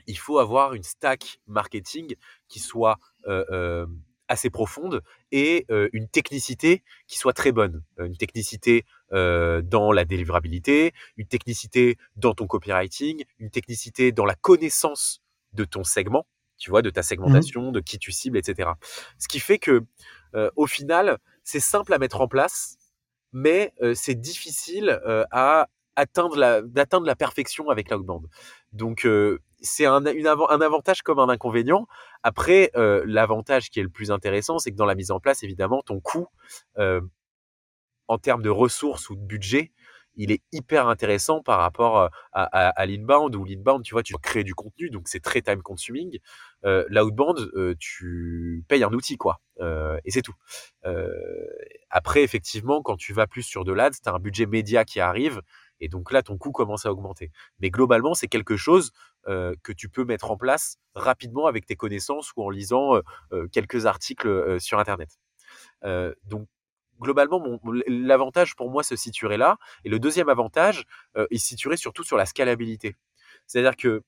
il 0.08 0.18
faut 0.18 0.40
avoir 0.40 0.74
une 0.74 0.84
stack 0.84 1.40
marketing 1.48 2.16
qui 2.48 2.60
soit 2.60 2.98
euh, 3.28 3.46
euh, 3.52 3.86
assez 4.28 4.50
profonde 4.50 5.02
et 5.32 5.66
euh, 5.70 5.90
une 5.94 6.08
technicité 6.08 6.84
qui 7.08 7.18
soit 7.18 7.34
très 7.34 7.52
bonne. 7.52 7.84
Une 8.00 8.18
technicité 8.18 8.86
dans 9.10 9.94
la 9.94 10.04
délivrabilité, 10.04 10.94
une 11.16 11.28
technicité 11.28 11.96
dans 12.18 12.34
ton 12.34 12.46
copywriting, 12.46 13.24
une 13.40 13.50
technicité 13.50 14.12
dans 14.12 14.26
la 14.26 14.36
connaissance 14.36 15.22
de 15.54 15.64
ton 15.64 15.86
segment, 15.86 16.28
tu 16.58 16.70
vois, 16.70 16.82
de 16.82 16.90
ta 16.90 17.04
segmentation, 17.04 17.70
mmh. 17.70 17.74
de 17.74 17.80
qui 17.80 18.00
tu 18.00 18.12
cibles, 18.12 18.38
etc. 18.38 18.72
Ce 19.20 19.28
qui 19.28 19.40
fait 19.40 19.60
que, 19.60 19.84
au 20.56 20.68
final, 20.68 21.18
c'est 21.44 21.60
simple 21.60 21.94
à 21.94 21.98
mettre 21.98 22.22
en 22.22 22.28
place, 22.28 22.78
mais 23.34 23.74
c'est 23.96 24.20
difficile 24.20 25.00
à 25.32 25.68
atteindre 25.96 26.38
la, 26.38 26.62
d'atteindre 26.62 27.08
la 27.08 27.16
perfection 27.16 27.70
avec 27.70 27.90
l'outbound. 27.90 28.28
Donc, 28.74 29.08
c'est 29.62 29.86
un, 29.86 30.06
un 30.06 30.62
avantage 30.62 31.02
comme 31.02 31.20
un 31.20 31.30
inconvénient. 31.30 31.88
Après, 32.24 32.72
euh, 32.76 33.04
l'avantage 33.06 33.70
qui 33.70 33.80
est 33.80 33.84
le 33.84 33.90
plus 33.90 34.12
intéressant, 34.12 34.60
c'est 34.60 34.72
que 34.72 34.76
dans 34.76 34.86
la 34.86 34.96
mise 34.96 35.12
en 35.12 35.20
place, 35.20 35.44
évidemment, 35.44 35.82
ton 35.86 36.00
coût 36.00 36.28
euh, 36.78 37.02
en 38.08 38.18
termes 38.18 38.42
de 38.42 38.50
ressources 38.50 39.10
ou 39.10 39.16
de 39.16 39.22
budget, 39.22 39.72
il 40.18 40.32
est 40.32 40.42
hyper 40.52 40.88
intéressant 40.88 41.42
par 41.42 41.60
rapport 41.60 42.00
euh, 42.02 42.08
à, 42.34 42.86
l'inbound 42.86 43.36
ou 43.36 43.46
l'inbound, 43.46 43.84
tu 43.84 43.94
vois, 43.94 44.04
tu 44.04 44.14
crées 44.16 44.44
du 44.44 44.56
contenu, 44.56 44.90
donc 44.90 45.08
c'est 45.08 45.22
très 45.22 45.42
time 45.42 45.62
consuming. 45.62 46.20
Euh, 46.66 46.84
L'outbound, 46.90 47.40
euh, 47.56 47.76
tu 47.80 48.66
payes 48.68 48.84
un 48.84 48.92
outil, 48.92 49.16
quoi, 49.18 49.40
euh, 49.62 50.00
et 50.04 50.12
c'est 50.12 50.24
tout. 50.24 50.36
après, 51.90 52.24
effectivement, 52.24 52.82
quand 52.82 52.98
tu 52.98 53.14
vas 53.14 53.28
plus 53.28 53.44
sur 53.44 53.64
de 53.64 53.72
l'ads, 53.72 53.92
tu 53.92 54.10
as 54.10 54.14
un 54.14 54.20
budget 54.20 54.46
média 54.46 54.84
qui 54.86 55.00
arrive, 55.00 55.42
et 55.80 55.90
donc 55.90 56.12
là, 56.12 56.24
ton 56.24 56.38
coût 56.38 56.52
commence 56.52 56.86
à 56.86 56.92
augmenter. 56.92 57.32
Mais 57.60 57.70
globalement, 57.70 58.14
c'est 58.14 58.28
quelque 58.28 58.58
chose 58.58 58.92
que 59.26 59.74
tu 59.74 59.90
peux 59.90 60.06
mettre 60.06 60.32
en 60.32 60.38
place 60.38 60.78
rapidement 60.96 61.48
avec 61.48 61.66
tes 61.66 61.76
connaissances 61.76 62.32
ou 62.38 62.44
en 62.44 62.50
lisant 62.50 62.94
quelques 63.52 63.86
articles 63.86 64.60
sur 64.60 64.80
Internet. 64.80 65.20
donc 66.24 66.48
globalement, 67.00 67.60
l'avantage 67.88 68.56
pour 68.56 68.70
moi 68.70 68.84
se 68.84 68.96
situerait 68.96 69.38
là. 69.38 69.58
Et 69.84 69.90
le 69.90 70.00
deuxième 70.00 70.30
avantage, 70.30 70.84
il 71.32 71.40
se 71.40 71.48
situerait 71.48 71.78
surtout 71.78 72.04
sur 72.04 72.18
la 72.18 72.26
scalabilité. 72.26 72.96
C'est-à-dire 73.46 73.76
que 73.76 74.04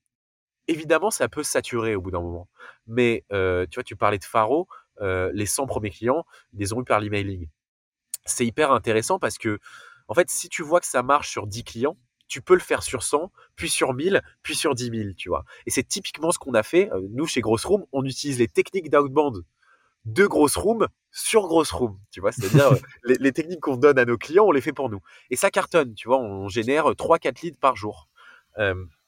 évidemment, 0.68 1.12
ça 1.12 1.28
peut 1.28 1.44
saturer 1.44 1.96
au 1.96 2.02
bout 2.02 2.12
d'un 2.12 2.22
moment. 2.22 2.48
Mais 2.88 3.26
tu 3.30 3.76
vois, 3.76 3.84
tu 3.84 3.96
parlais 3.96 4.18
de 4.18 4.24
Faro, 4.24 4.68
les 5.02 5.46
100 5.46 5.68
premiers 5.68 5.92
clients, 5.92 6.26
ils 6.54 6.60
les 6.60 6.74
ont 6.74 6.82
eu 6.82 6.86
par 6.86 7.00
l'emailing. 7.00 7.48
C'est 8.26 8.46
hyper 8.46 8.72
intéressant 8.72 9.20
parce 9.20 9.38
que 9.38 9.60
en 10.10 10.16
fait, 10.16 10.30
si 10.30 10.50
tu 10.50 10.64
vois 10.64 10.80
que 10.80 10.88
ça 10.88 11.04
marche 11.04 11.30
sur 11.30 11.46
10 11.46 11.64
clients, 11.64 11.98
tu 12.28 12.42
peux 12.42 12.54
le 12.54 12.60
faire 12.60 12.84
sur 12.84 13.04
100, 13.04 13.32
puis 13.56 13.70
sur 13.70 13.94
1000, 13.94 14.22
puis 14.44 14.56
sur 14.56 14.76
10 14.76 14.92
000, 14.92 15.14
tu 15.18 15.30
vois. 15.30 15.44
Et 15.66 15.72
c'est 15.72 15.84
typiquement 15.84 16.32
ce 16.32 16.40
qu'on 16.40 16.54
a 16.54 16.64
fait. 16.64 16.92
Euh, 16.92 17.08
nous, 17.10 17.26
chez 17.26 17.42
Gross 17.42 17.66
Room, 17.66 17.86
on 17.92 18.06
utilise 18.06 18.40
les 18.40 18.48
techniques 18.48 18.90
d'outbound 18.90 19.44
de 20.06 20.26
grosses 20.26 20.56
rooms 20.56 20.88
sur 21.12 21.48
grosses 21.48 21.72
rooms, 21.72 22.00
tu 22.12 22.22
vois, 22.22 22.32
c'est-à-dire 22.32 22.72
les, 23.04 23.32
techniques 23.32 23.62
qu'on 23.62 23.78
donne 23.78 23.98
à 23.98 24.06
nos 24.06 24.18
clients, 24.18 24.46
on 24.46 24.52
les 24.52 24.62
fait 24.62 24.74
pour 24.74 24.90
nous. 24.90 25.00
Et 25.30 25.36
ça 25.36 25.50
cartonne, 25.50 25.94
tu 25.96 26.08
vois, 26.08 26.20
on 26.20 26.48
génère 26.48 26.86
3-4 26.86 27.42
leads 27.44 27.58
par 27.60 27.76
jour. 27.76 28.08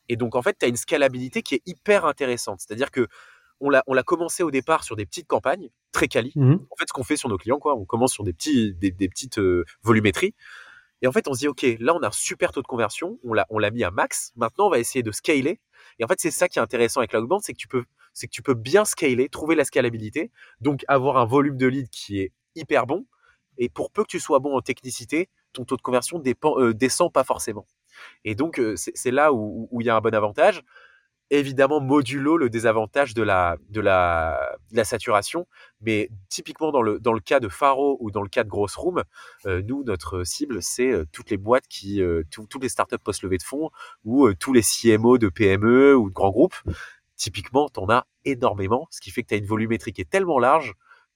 et 0.09 0.15
donc 0.15 0.35
en 0.35 0.41
fait, 0.41 0.57
tu 0.59 0.65
as 0.65 0.69
une 0.69 0.77
scalabilité 0.77 1.41
qui 1.41 1.55
est 1.55 1.61
hyper 1.65 2.05
intéressante, 2.05 2.59
c'est-à-dire 2.59 2.91
que 2.91 3.07
on 3.61 3.69
l'a, 3.69 4.03
commencé 4.03 4.41
au 4.41 4.49
départ 4.49 4.83
sur 4.83 4.95
des 4.95 5.05
petites 5.05 5.27
campagnes 5.27 5.69
très 5.91 6.07
quali. 6.07 6.31
Mmh 6.35 6.53
en 6.53 6.75
fait, 6.77 6.85
ce 6.87 6.93
qu'on 6.93 7.03
fait 7.03 7.15
sur 7.15 7.29
nos 7.29 7.37
clients, 7.37 7.59
quoi, 7.59 7.75
on 7.75 7.85
commence 7.85 8.11
sur 8.11 8.23
des 8.23 8.33
petits, 8.33 8.73
des, 8.73 8.91
petites 8.91 9.39
volumétries. 9.83 10.33
Et 11.01 11.07
en 11.07 11.11
fait, 11.11 11.27
on 11.27 11.33
se 11.33 11.39
dit, 11.39 11.47
OK, 11.47 11.65
là, 11.79 11.95
on 11.95 12.03
a 12.03 12.07
un 12.07 12.11
super 12.11 12.51
taux 12.51 12.61
de 12.61 12.67
conversion, 12.67 13.19
on 13.23 13.33
l'a, 13.33 13.71
mis 13.71 13.83
à 13.83 13.91
max. 13.91 14.31
Maintenant, 14.35 14.67
on 14.67 14.69
va 14.69 14.79
essayer 14.79 15.03
de 15.03 15.11
scaler. 15.11 15.59
Et 15.99 16.03
en 16.03 16.07
fait, 16.07 16.19
c'est 16.19 16.31
ça 16.31 16.47
qui 16.47 16.59
est 16.59 16.61
intéressant 16.61 16.99
avec 16.99 17.11
Cloudband, 17.11 17.39
c'est 17.39 17.53
que 17.53 17.57
tu 17.57 17.67
peux, 17.67 17.85
c'est 18.13 18.27
que 18.27 18.31
tu 18.31 18.41
peux 18.41 18.53
bien 18.53 18.85
scaler, 18.85 19.29
trouver 19.29 19.55
la 19.55 19.65
scalabilité, 19.65 20.31
donc 20.59 20.83
avoir 20.87 21.17
un 21.17 21.25
volume 21.25 21.57
de 21.57 21.67
lead 21.67 21.89
qui 21.89 22.19
est 22.19 22.31
hyper 22.55 22.85
bon. 22.85 23.05
Et 23.57 23.69
pour 23.69 23.91
peu 23.91 24.03
que 24.03 24.09
tu 24.09 24.19
sois 24.19 24.39
bon 24.39 24.55
en 24.55 24.61
technicité, 24.61 25.29
ton 25.53 25.65
taux 25.65 25.77
de 25.77 25.81
conversion 25.81 26.19
dépend, 26.19 26.59
euh, 26.59 26.73
descend 26.73 27.11
pas 27.11 27.23
forcément. 27.23 27.67
Et 28.23 28.35
donc, 28.35 28.59
euh, 28.59 28.75
c'est, 28.75 29.11
là 29.11 29.33
où 29.33 29.69
il 29.81 29.85
y 29.85 29.89
a 29.89 29.95
un 29.95 30.01
bon 30.01 30.15
avantage 30.15 30.63
évidemment 31.33 31.79
modulo 31.79 32.35
le 32.35 32.49
désavantage 32.49 33.13
de 33.13 33.23
la, 33.23 33.55
de 33.69 33.79
la, 33.79 34.57
saturation. 34.83 35.47
Mais 35.79 36.09
typiquement 36.27 36.73
dans 36.73 36.81
le, 36.81 36.99
dans 36.99 37.13
le 37.13 37.21
cas 37.21 37.39
de 37.39 37.47
Faro 37.47 37.95
ou 38.01 38.11
dans 38.11 38.21
le 38.21 38.27
cas 38.27 38.43
de 38.43 38.49
Gross 38.49 38.75
Room, 38.75 39.03
euh, 39.45 39.61
nous, 39.65 39.85
notre 39.85 40.25
cible, 40.25 40.61
c'est 40.61 40.91
toutes 41.13 41.29
les 41.29 41.37
boîtes 41.37 41.69
qui, 41.69 42.01
toutes 42.31 42.61
les 42.61 42.67
startups 42.67 42.97
post-levée 43.01 43.37
de 43.37 43.43
fonds 43.43 43.69
ou 44.03 44.33
tous 44.33 44.51
les 44.51 44.61
CMO 44.61 45.17
de 45.17 45.29
PME 45.29 45.95
ou 45.95 46.09
de 46.09 46.13
grands 46.13 46.31
groupes. 46.31 46.57
Typiquement, 47.21 47.69
tu 47.69 47.79
en 47.79 47.87
as 47.89 48.07
énormément, 48.25 48.87
ce 48.89 48.99
qui 48.99 49.11
fait 49.11 49.21
que 49.21 49.27
tu 49.27 49.35
as 49.35 49.37
une 49.37 49.45
volumétrie 49.45 49.93
qui 49.93 50.01
est 50.01 50.09
tellement 50.09 50.39
large 50.39 50.73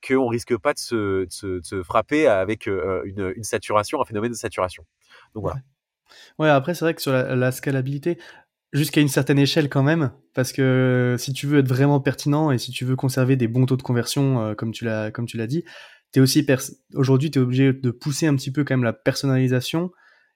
qu'on 0.08 0.28
risque 0.28 0.56
pas 0.56 0.74
de 0.74 0.78
se, 0.78 1.82
frapper 1.84 2.28
avec 2.28 2.68
une, 2.68 3.34
une, 3.36 3.44
saturation, 3.44 4.00
un 4.00 4.06
phénomène 4.06 4.30
de 4.30 4.38
saturation. 4.38 4.86
Donc 5.34 5.42
voilà. 5.42 5.62
Ouais, 6.38 6.50
après, 6.50 6.76
c'est 6.76 6.86
vrai 6.86 6.94
que 6.94 7.02
sur 7.02 7.12
la, 7.12 7.36
la 7.36 7.52
scalabilité, 7.52 8.20
jusqu'à 8.72 9.02
une 9.02 9.08
certaine 9.08 9.40
échelle 9.40 9.68
quand 9.68 9.82
même, 9.82 10.12
parce 10.36 10.52
que 10.54 11.16
si 11.18 11.34
tu 11.34 11.48
veux 11.48 11.58
être 11.58 11.68
vraiment 11.68 12.00
pertinent 12.00 12.52
et 12.52 12.60
si 12.60 12.72
tu 12.72 12.86
veux 12.86 12.96
conserver 12.96 13.36
des 13.36 13.48
bons 13.48 13.66
taux 13.66 13.78
de 13.78 13.82
conversion, 13.82 14.42
euh, 14.42 14.54
comme 14.54 14.72
tu 14.72 14.86
l'as 14.86 15.48
dit, 15.48 15.64
t'es 16.12 16.20
aussi 16.20 16.46
aujourd'hui 16.94 17.32
tu 17.32 17.40
es 17.40 17.42
obligé 17.42 17.74
de 17.74 17.90
pousser 17.90 18.28
un 18.28 18.36
petit 18.36 18.52
peu 18.52 18.64
quand 18.64 18.76
même 18.76 18.84
la 18.84 18.94
personnalisation. 18.94 19.92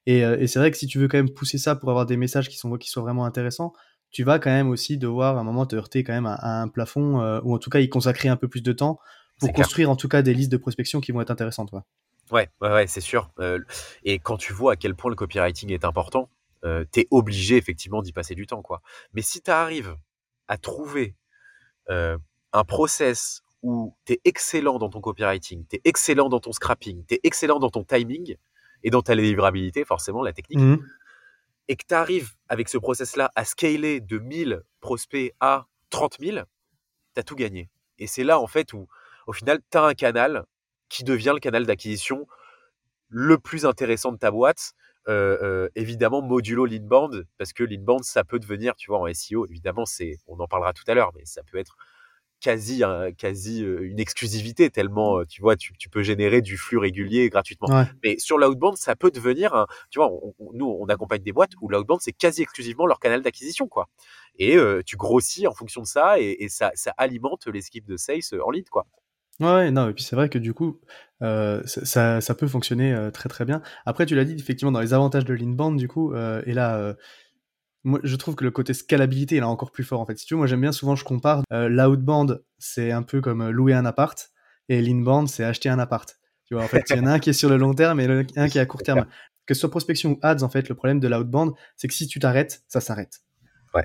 Et, 0.07 0.25
euh, 0.25 0.39
et 0.39 0.47
c'est 0.47 0.57
vrai 0.57 0.71
que 0.71 0.77
si 0.77 0.87
tu 0.87 0.97
veux 0.97 1.07
quand 1.07 1.17
même 1.17 1.29
pousser 1.29 1.57
ça 1.59 1.75
pour 1.75 1.89
avoir 1.89 2.07
des 2.07 2.17
messages 2.17 2.49
qui 2.49 2.57
sont 2.57 2.75
qui 2.77 2.89
sont 2.89 3.01
vraiment 3.01 3.25
intéressants, 3.25 3.73
tu 4.11 4.23
vas 4.23 4.39
quand 4.39 4.49
même 4.49 4.69
aussi 4.69 4.97
devoir 4.97 5.37
à 5.37 5.41
un 5.41 5.43
moment 5.43 5.65
te 5.65 5.75
heurter 5.75 6.03
quand 6.03 6.13
même 6.13 6.25
à, 6.25 6.61
un 6.61 6.67
plafond 6.67 7.21
euh, 7.21 7.39
ou 7.43 7.53
en 7.53 7.59
tout 7.59 7.69
cas 7.69 7.79
y 7.79 7.89
consacrer 7.89 8.29
un 8.29 8.35
peu 8.35 8.47
plus 8.47 8.61
de 8.61 8.71
temps 8.71 8.99
pour 9.39 9.53
construire 9.53 9.89
en 9.89 9.95
tout 9.95 10.07
cas 10.09 10.21
des 10.21 10.33
listes 10.33 10.51
de 10.51 10.57
prospection 10.57 10.99
qui 10.99 11.11
vont 11.11 11.21
être 11.21 11.31
intéressantes. 11.31 11.71
Ouais, 11.71 11.81
ouais, 12.31 12.49
ouais, 12.61 12.69
ouais 12.69 12.87
c'est 12.87 13.01
sûr. 13.01 13.31
et 14.03 14.19
quand 14.19 14.37
tu 14.37 14.53
vois 14.53 14.73
à 14.73 14.75
quel 14.75 14.95
point 14.95 15.09
le 15.09 15.15
copywriting 15.15 15.71
est 15.71 15.85
important, 15.85 16.29
euh, 16.65 16.83
t'es 16.91 17.07
obligé 17.09 17.57
effectivement 17.57 18.01
d'y 18.01 18.11
passer 18.11 18.35
du 18.35 18.45
temps, 18.45 18.61
quoi. 18.61 18.81
Mais 19.13 19.21
si 19.21 19.41
tu 19.41 19.51
arrives 19.51 19.95
à 20.47 20.57
trouver 20.57 21.15
euh, 21.89 22.17
un 22.51 22.63
process 22.63 23.41
où 23.61 23.95
tu 24.05 24.13
es 24.13 24.21
excellent 24.25 24.77
dans 24.77 24.89
ton 24.89 24.99
copywriting, 24.99 25.65
tu 25.67 25.77
es 25.77 25.81
excellent 25.85 26.27
dans 26.29 26.39
ton 26.39 26.51
scrapping, 26.51 27.05
tu 27.05 27.15
es 27.15 27.19
excellent 27.23 27.59
dans 27.59 27.69
ton 27.69 27.83
timing 27.83 28.35
et 28.83 28.89
dans 28.89 29.01
ta 29.01 29.15
livrabilité, 29.15 29.85
forcément, 29.85 30.21
la 30.21 30.33
technique, 30.33 30.59
mmh. 30.59 30.79
Et 31.69 31.75
que 31.75 31.85
tu 31.87 31.93
arrives 31.93 32.31
avec 32.49 32.67
ce 32.67 32.77
process-là 32.77 33.31
à 33.35 33.45
scaler 33.45 34.01
de 34.01 34.17
1000 34.17 34.63
prospects 34.81 35.33
à 35.39 35.67
30 35.91 36.17
000, 36.19 36.37
tu 37.13 37.19
as 37.19 37.23
tout 37.23 37.35
gagné. 37.35 37.69
Et 37.99 38.07
c'est 38.07 38.23
là, 38.23 38.39
en 38.39 38.47
fait, 38.47 38.73
où, 38.73 38.87
au 39.27 39.33
final, 39.33 39.59
tu 39.71 39.77
as 39.77 39.83
un 39.83 39.93
canal 39.93 40.45
qui 40.89 41.03
devient 41.03 41.31
le 41.35 41.39
canal 41.39 41.67
d'acquisition 41.67 42.27
le 43.07 43.37
plus 43.37 43.65
intéressant 43.65 44.11
de 44.11 44.17
ta 44.17 44.31
boîte 44.31 44.73
euh, 45.07 45.37
euh, 45.41 45.69
évidemment 45.75 46.21
modulo 46.21 46.65
l'inbound 46.65 47.25
parce 47.37 47.53
que 47.53 47.63
l'inbound 47.63 48.03
ça 48.03 48.23
peut 48.23 48.37
devenir 48.37 48.75
tu 48.75 48.91
vois 48.91 48.99
en 48.99 49.11
SEO 49.11 49.47
évidemment 49.47 49.85
c'est 49.85 50.17
on 50.27 50.39
en 50.39 50.47
parlera 50.47 50.73
tout 50.73 50.83
à 50.87 50.93
l'heure 50.93 51.11
mais 51.15 51.25
ça 51.25 51.41
peut 51.41 51.57
être 51.57 51.77
quasi 52.39 52.83
quasi 53.17 53.61
une 53.61 53.99
exclusivité 53.99 54.69
tellement 54.69 55.23
tu 55.25 55.41
vois 55.41 55.55
tu, 55.55 55.73
peux 55.89 56.03
générer 56.03 56.41
du 56.41 56.57
flux 56.57 56.77
régulier 56.77 57.29
gratuitement. 57.29 57.67
Mais 58.03 58.17
sur 58.17 58.37
l'outbound 58.37 58.77
ça 58.77 58.95
peut 58.95 59.11
devenir 59.11 59.65
tu 59.89 59.99
vois 59.99 60.09
nous 60.53 60.77
on 60.79 60.87
accompagne 60.87 61.21
des 61.21 61.33
boîtes 61.33 61.51
où 61.61 61.69
l'outbound 61.69 61.99
c'est 62.01 62.13
quasi 62.13 62.41
exclusivement 62.41 62.85
leur 62.85 62.99
canal 62.99 63.21
d'acquisition 63.21 63.67
quoi. 63.67 63.89
Et 64.37 64.57
tu 64.85 64.95
grossis 64.95 65.47
en 65.47 65.53
fonction 65.53 65.81
de 65.81 65.87
ça 65.87 66.19
et, 66.19 66.37
et 66.39 66.49
ça, 66.49 66.71
ça 66.75 66.93
alimente 66.97 67.47
les 67.47 67.61
skips 67.61 67.87
de 67.87 67.97
sales 67.97 68.21
en 68.43 68.51
lead 68.51 68.69
quoi. 68.69 68.85
Ouais, 69.39 69.71
non, 69.71 69.87
et 69.89 69.93
puis 69.93 70.03
c'est 70.03 70.17
vrai 70.17 70.27
que 70.27 70.37
du 70.37 70.53
coup, 70.53 70.81
euh, 71.21 71.61
ça, 71.65 72.19
ça 72.19 72.35
peut 72.35 72.47
fonctionner 72.47 72.93
euh, 72.93 73.09
très 73.09 73.29
très 73.29 73.45
bien. 73.45 73.61
Après, 73.85 74.05
tu 74.05 74.13
l'as 74.15 74.25
dit, 74.25 74.35
effectivement, 74.37 74.71
dans 74.71 74.81
les 74.81 74.93
avantages 74.93 75.23
de 75.23 75.33
l'inbound, 75.33 75.79
du 75.79 75.87
coup, 75.87 76.13
euh, 76.13 76.41
et 76.45 76.53
là, 76.53 76.95
moi, 77.83 77.99
je 78.03 78.15
trouve 78.15 78.35
que 78.35 78.43
le 78.43 78.51
côté 78.51 78.73
scalabilité 78.73 79.37
est 79.37 79.39
là 79.39 79.47
encore 79.47 79.71
plus 79.71 79.83
fort, 79.83 80.01
en 80.01 80.05
fait. 80.05 80.17
Si 80.17 80.25
tu 80.25 80.33
veux, 80.33 80.37
moi, 80.37 80.47
j'aime 80.47 80.61
bien, 80.61 80.71
souvent, 80.71 80.95
je 80.95 81.03
compare, 81.03 81.43
l'outbound, 81.51 82.43
c'est 82.57 82.91
un 82.91 83.03
peu 83.03 83.21
comme 83.21 83.49
louer 83.49 83.73
un 83.73 83.85
appart, 83.85 84.31
et 84.67 84.81
l'inbound, 84.81 85.27
c'est 85.27 85.43
acheter 85.43 85.69
un 85.69 85.79
appart. 85.79 86.19
Tu 86.45 86.55
vois, 86.55 86.63
en 86.63 86.67
fait, 86.67 86.83
il 86.89 86.97
y 86.97 86.99
en 86.99 87.05
a 87.05 87.13
un 87.13 87.19
qui 87.19 87.29
est 87.29 87.33
sur 87.33 87.49
le 87.49 87.57
long 87.57 87.73
terme 87.73 87.99
et 87.99 88.25
un 88.35 88.49
qui 88.49 88.57
est 88.57 88.61
à 88.61 88.65
court 88.65 88.83
terme. 88.83 89.05
Que 89.45 89.53
ce 89.53 89.61
soit 89.61 89.71
prospection 89.71 90.11
ou 90.11 90.19
ads, 90.21 90.43
en 90.43 90.49
fait, 90.49 90.69
le 90.69 90.75
problème 90.75 90.99
de 90.99 91.07
l'outbound, 91.07 91.53
c'est 91.75 91.87
que 91.87 91.93
si 91.93 92.07
tu 92.07 92.19
t'arrêtes, 92.19 92.63
ça 92.67 92.81
s'arrête. 92.81 93.21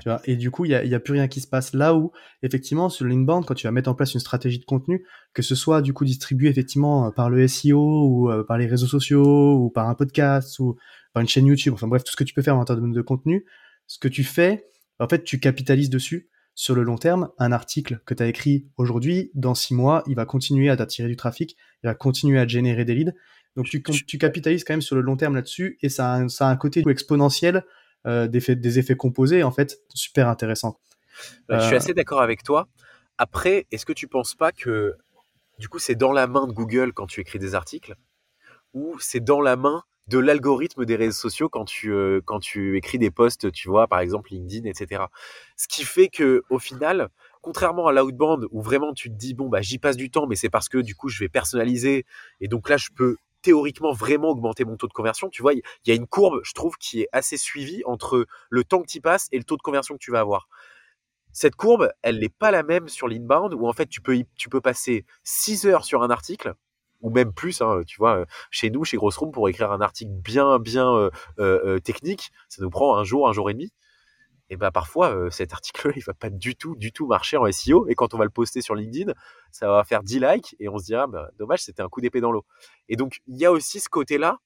Tu 0.01 0.09
vois 0.09 0.19
et 0.25 0.35
du 0.35 0.51
coup, 0.51 0.65
il 0.65 0.69
n'y 0.69 0.95
a, 0.95 0.99
plus 0.99 1.13
rien 1.13 1.27
qui 1.27 1.41
se 1.41 1.47
passe. 1.47 1.73
Là 1.73 1.95
où, 1.95 2.11
effectivement, 2.41 2.89
sur 2.89 3.05
l'inbound, 3.05 3.45
quand 3.45 3.53
tu 3.53 3.67
vas 3.67 3.71
mettre 3.71 3.89
en 3.89 3.93
place 3.93 4.13
une 4.13 4.19
stratégie 4.19 4.59
de 4.59 4.65
contenu, 4.65 5.05
que 5.33 5.41
ce 5.41 5.55
soit 5.55 5.81
du 5.81 5.93
coup 5.93 6.05
distribué 6.05 6.49
effectivement 6.49 7.07
euh, 7.07 7.11
par 7.11 7.29
le 7.29 7.47
SEO 7.47 8.07
ou 8.07 8.31
euh, 8.31 8.43
par 8.43 8.57
les 8.57 8.65
réseaux 8.65 8.87
sociaux 8.87 9.55
ou 9.57 9.69
par 9.69 9.87
un 9.87 9.95
podcast 9.95 10.57
ou 10.59 10.75
par 11.13 11.21
une 11.21 11.27
chaîne 11.27 11.45
YouTube, 11.45 11.73
enfin 11.73 11.87
bref, 11.87 12.03
tout 12.03 12.11
ce 12.11 12.17
que 12.17 12.23
tu 12.23 12.33
peux 12.33 12.41
faire 12.41 12.57
en 12.57 12.65
termes 12.65 12.91
de, 12.91 13.01
contenu, 13.01 13.45
ce 13.87 13.99
que 13.99 14.07
tu 14.07 14.23
fais, 14.23 14.67
en 14.99 15.07
fait, 15.07 15.23
tu 15.23 15.39
capitalises 15.39 15.89
dessus 15.89 16.29
sur 16.55 16.75
le 16.75 16.83
long 16.83 16.97
terme. 16.97 17.29
Un 17.37 17.51
article 17.51 17.99
que 18.05 18.13
tu 18.13 18.23
as 18.23 18.27
écrit 18.27 18.67
aujourd'hui, 18.77 19.31
dans 19.33 19.55
six 19.55 19.73
mois, 19.73 20.03
il 20.07 20.15
va 20.15 20.25
continuer 20.25 20.69
à 20.69 20.77
t'attirer 20.77 21.07
du 21.07 21.15
trafic, 21.15 21.57
il 21.83 21.87
va 21.87 21.95
continuer 21.95 22.39
à 22.39 22.47
générer 22.47 22.85
des 22.85 22.95
leads. 22.95 23.13
Donc 23.55 23.65
tu, 23.65 23.81
tu 23.83 24.17
capitalises 24.17 24.63
quand 24.63 24.73
même 24.73 24.81
sur 24.81 24.95
le 24.95 25.01
long 25.01 25.15
terme 25.15 25.35
là-dessus 25.35 25.77
et 25.81 25.89
ça 25.89 26.13
a, 26.13 26.29
ça 26.29 26.47
a 26.47 26.51
un 26.51 26.57
côté 26.57 26.83
exponentiel 26.87 27.63
euh, 28.05 28.27
des, 28.27 28.37
effets, 28.37 28.55
des 28.55 28.79
effets 28.79 28.95
composés, 28.95 29.43
en 29.43 29.51
fait, 29.51 29.79
super 29.93 30.27
intéressant. 30.27 30.79
je 31.49 31.59
suis 31.59 31.73
euh, 31.73 31.77
assez 31.77 31.93
d'accord 31.93 32.21
avec 32.21 32.43
toi. 32.43 32.67
Après, 33.17 33.65
est-ce 33.71 33.85
que 33.85 33.93
tu 33.93 34.07
penses 34.07 34.35
pas 34.35 34.51
que 34.51 34.95
du 35.57 35.69
coup 35.69 35.79
c'est 35.79 35.95
dans 35.95 36.11
la 36.11 36.27
main 36.27 36.47
de 36.47 36.51
Google 36.51 36.91
quand 36.91 37.07
tu 37.07 37.21
écris 37.21 37.39
des 37.39 37.55
articles 37.55 37.95
ou 38.73 38.99
c'est 38.99 39.21
dans 39.21 39.39
la 39.39 39.55
main 39.55 39.83
de 40.07 40.19
l'algorithme 40.19 40.85
des 40.85 40.95
réseaux 40.95 41.17
sociaux 41.17 41.49
quand 41.49 41.65
tu 41.65 41.91
euh, 41.91 42.21
quand 42.25 42.39
tu 42.39 42.77
écris 42.77 42.99
des 42.99 43.11
posts, 43.11 43.51
tu 43.51 43.69
vois, 43.69 43.87
par 43.87 43.99
exemple 43.99 44.31
LinkedIn, 44.31 44.69
etc. 44.69 45.03
Ce 45.57 45.67
qui 45.67 45.83
fait 45.83 46.09
que 46.09 46.43
au 46.49 46.59
final, 46.59 47.09
contrairement 47.41 47.87
à 47.87 47.91
l'outbound 47.91 48.47
où 48.51 48.61
vraiment 48.61 48.93
tu 48.93 49.09
te 49.09 49.15
dis 49.15 49.33
bon 49.33 49.49
bah 49.49 49.61
j'y 49.61 49.79
passe 49.79 49.97
du 49.97 50.11
temps, 50.11 50.27
mais 50.27 50.35
c'est 50.35 50.49
parce 50.49 50.69
que 50.69 50.77
du 50.77 50.95
coup 50.95 51.09
je 51.09 51.19
vais 51.19 51.29
personnaliser 51.29 52.05
et 52.39 52.47
donc 52.47 52.69
là 52.69 52.77
je 52.77 52.89
peux 52.95 53.17
théoriquement 53.41 53.93
vraiment 53.93 54.29
augmenter 54.29 54.65
mon 54.65 54.75
taux 54.75 54.87
de 54.87 54.93
conversion. 54.93 55.29
Tu 55.29 55.43
vois, 55.43 55.53
il 55.53 55.61
y 55.85 55.91
a 55.91 55.93
une 55.93 56.07
courbe, 56.07 56.41
je 56.43 56.53
trouve, 56.53 56.77
qui 56.77 57.01
est 57.01 57.07
assez 57.11 57.37
suivie 57.37 57.83
entre 57.85 58.25
le 58.49 58.63
temps 58.63 58.81
que 58.81 58.87
tu 58.87 59.01
passes 59.01 59.27
et 59.31 59.37
le 59.37 59.43
taux 59.43 59.55
de 59.55 59.61
conversion 59.61 59.93
que 59.93 59.99
tu 59.99 60.09
vas 60.09 60.19
avoir. 60.19 60.49
Cette 61.31 61.55
courbe, 61.55 61.91
elle 62.01 62.19
n'est 62.19 62.29
pas 62.29 62.49
la 62.49 62.63
même 62.63 62.87
sur 62.87 63.07
l'inbound 63.07 63.53
où 63.53 63.67
en 63.67 63.73
fait 63.73 63.87
tu 63.87 64.01
peux, 64.01 64.17
tu 64.35 64.49
peux 64.49 64.61
passer 64.61 65.05
6 65.25 65.67
heures 65.67 65.85
sur 65.85 66.01
un 66.01 66.09
article 66.09 66.55
ou 67.05 67.11
même 67.11 67.31
plus, 67.33 67.61
hein, 67.61 67.81
tu 67.85 67.97
vois, 67.97 68.25
chez 68.49 68.71
nous, 68.71 68.83
chez 68.83 68.97
Grossroom, 68.97 69.31
pour 69.31 69.47
écrire 69.47 69.71
un 69.71 69.79
article 69.79 70.11
bien, 70.11 70.57
bien 70.57 70.91
euh, 70.91 71.09
euh, 71.39 71.79
technique, 71.79 72.31
ça 72.49 72.63
nous 72.63 72.71
prend 72.71 72.97
un 72.97 73.03
jour, 73.03 73.29
un 73.29 73.33
jour 73.33 73.47
et 73.51 73.53
demi. 73.53 73.71
Et 74.49 74.57
ben 74.57 74.71
parfois 74.71 75.15
euh, 75.15 75.29
cet 75.31 75.53
article 75.53 75.91
il 75.95 76.03
va 76.03 76.13
pas 76.13 76.29
du 76.29 76.55
tout 76.55 76.75
du 76.75 76.91
tout 76.91 77.07
marcher 77.07 77.35
en 77.35 77.51
SEO 77.51 77.87
et 77.87 77.95
quand 77.95 78.13
on 78.13 78.19
va 78.19 78.25
le 78.25 78.29
poster 78.29 78.61
sur 78.61 78.75
LinkedIn 78.75 79.11
ça 79.51 79.67
va 79.67 79.83
faire 79.83 80.03
10 80.03 80.19
likes 80.19 80.55
et 80.59 80.69
on 80.69 80.77
se 80.77 80.85
dira 80.85 81.07
bah, 81.07 81.31
dommage 81.39 81.61
c'était 81.63 81.81
un 81.81 81.89
coup 81.89 81.99
d'épée 81.99 82.21
dans 82.21 82.31
l'eau. 82.31 82.45
Et 82.87 82.95
donc 82.95 83.21
il 83.25 83.37
y 83.37 83.45
a 83.45 83.51
aussi 83.51 83.79
ce 83.79 83.89
côté 83.89 84.19
là 84.19 84.37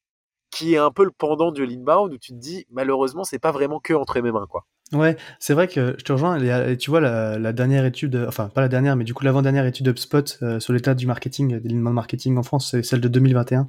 qui 0.52 0.74
est 0.74 0.78
un 0.78 0.92
peu 0.92 1.04
le 1.04 1.12
pendant 1.12 1.52
de 1.52 1.64
l'inbound 1.64 2.14
où 2.14 2.18
tu 2.18 2.34
te 2.34 2.38
dis 2.38 2.66
malheureusement 2.72 3.24
c'est 3.24 3.40
pas 3.40 3.52
vraiment 3.52 3.80
que 3.80 3.94
entre 3.94 4.20
mes 4.22 4.32
mains 4.32 4.48
quoi 4.50 4.66
ouais 4.94 5.18
c'est 5.40 5.54
vrai 5.54 5.68
que 5.68 5.96
je 5.98 6.04
te 6.04 6.12
rejoins 6.12 6.40
tu 6.76 6.90
vois 6.90 7.02
la, 7.02 7.54
dernière 7.54 7.86
étude 7.86 8.26
enfin 8.28 8.50
pas 8.50 8.62
la 8.62 8.70
dernière 8.70 8.96
mais 8.96 9.04
du 9.04 9.14
coup 9.14 9.24
l'avant 9.24 9.42
dernière 9.42 9.66
étude 9.66 9.88
HubSpot 9.88 10.38
euh, 10.42 10.60
sur 10.60 10.74
l'état 10.74 10.96
du 10.96 11.08
marketing 11.08 11.60
des 11.60 11.70
l'inbound 11.70 11.96
marketing 11.96 12.38
en 12.38 12.44
France 12.44 12.72
c'est 12.72 12.84
celle 12.84 13.02
de 13.02 13.08
2021 13.08 13.68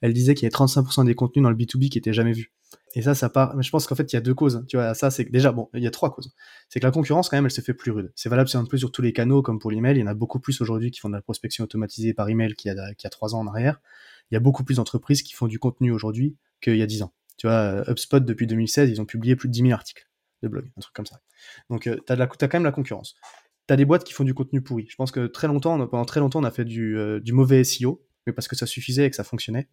elle 0.00 0.14
disait 0.14 0.34
qu'il 0.34 0.44
y 0.44 0.46
avait 0.46 0.64
35% 0.64 1.04
des 1.04 1.14
contenus 1.14 1.42
dans 1.42 1.50
le 1.50 1.56
B2B 1.56 1.90
qui 1.90 1.98
étaient 1.98 2.12
jamais 2.12 2.32
vus 2.32 2.52
et 2.94 3.02
ça, 3.02 3.14
ça 3.14 3.28
part. 3.28 3.54
Mais 3.56 3.62
je 3.62 3.70
pense 3.70 3.86
qu'en 3.86 3.94
fait, 3.94 4.12
il 4.12 4.16
y 4.16 4.18
a 4.18 4.20
deux 4.20 4.34
causes. 4.34 4.64
Tu 4.68 4.76
vois, 4.76 4.94
ça, 4.94 5.10
c'est 5.10 5.24
déjà 5.24 5.52
bon. 5.52 5.68
Il 5.74 5.82
y 5.82 5.86
a 5.86 5.90
trois 5.90 6.12
causes. 6.12 6.34
C'est 6.68 6.80
que 6.80 6.86
la 6.86 6.90
concurrence, 6.90 7.28
quand 7.28 7.36
même, 7.36 7.44
elle 7.44 7.50
se 7.50 7.60
fait 7.60 7.74
plus 7.74 7.92
rude. 7.92 8.12
C'est 8.16 8.28
valable, 8.28 8.48
c'est 8.48 8.58
un 8.58 8.66
sur 8.76 8.92
tous 8.92 9.02
les 9.02 9.12
canaux, 9.12 9.42
comme 9.42 9.58
pour 9.58 9.70
l'email. 9.70 9.96
Il 9.96 10.00
y 10.00 10.02
en 10.02 10.08
a 10.08 10.14
beaucoup 10.14 10.40
plus 10.40 10.60
aujourd'hui 10.60 10.90
qui 10.90 11.00
font 11.00 11.08
de 11.08 11.14
la 11.14 11.22
prospection 11.22 11.64
automatisée 11.64 12.14
par 12.14 12.28
email 12.28 12.54
qu'il 12.54 12.72
y 12.72 13.06
a 13.06 13.10
trois 13.10 13.34
ans 13.34 13.40
en 13.40 13.46
arrière. 13.46 13.80
Il 14.30 14.34
y 14.34 14.36
a 14.36 14.40
beaucoup 14.40 14.64
plus 14.64 14.76
d'entreprises 14.76 15.22
qui 15.22 15.34
font 15.34 15.46
du 15.46 15.58
contenu 15.58 15.90
aujourd'hui 15.90 16.36
qu'il 16.60 16.76
y 16.76 16.82
a 16.82 16.86
dix 16.86 17.02
ans. 17.02 17.12
Tu 17.36 17.46
vois, 17.46 17.84
HubSpot 17.90 18.20
depuis 18.20 18.46
2016, 18.46 18.90
ils 18.90 19.00
ont 19.00 19.06
publié 19.06 19.34
plus 19.34 19.48
de 19.48 19.52
10 19.52 19.62
000 19.62 19.72
articles 19.72 20.10
de 20.42 20.48
blog, 20.48 20.70
un 20.76 20.80
truc 20.80 20.94
comme 20.94 21.06
ça. 21.06 21.20
Donc, 21.68 21.86
euh, 21.86 21.96
la, 22.08 22.26
t'as 22.26 22.48
quand 22.48 22.58
même 22.58 22.64
la 22.64 22.72
concurrence. 22.72 23.14
tu 23.68 23.72
as 23.74 23.76
des 23.76 23.84
boîtes 23.84 24.04
qui 24.04 24.12
font 24.12 24.24
du 24.24 24.34
contenu 24.34 24.62
pourri. 24.62 24.86
Je 24.88 24.96
pense 24.96 25.10
que 25.10 25.26
très 25.26 25.46
longtemps, 25.46 25.86
pendant 25.86 26.04
très 26.04 26.20
longtemps, 26.20 26.40
on 26.40 26.44
a 26.44 26.50
fait 26.50 26.64
du, 26.64 26.96
euh, 26.96 27.20
mauvais 27.32 27.64
SEO, 27.64 28.04
mais 28.26 28.32
parce 28.32 28.48
que 28.48 28.56
ça 28.56 28.66
suffisait 28.66 29.06
et 29.06 29.10
que 29.10 29.16
ça 29.16 29.24
fonctionnait. 29.24 29.68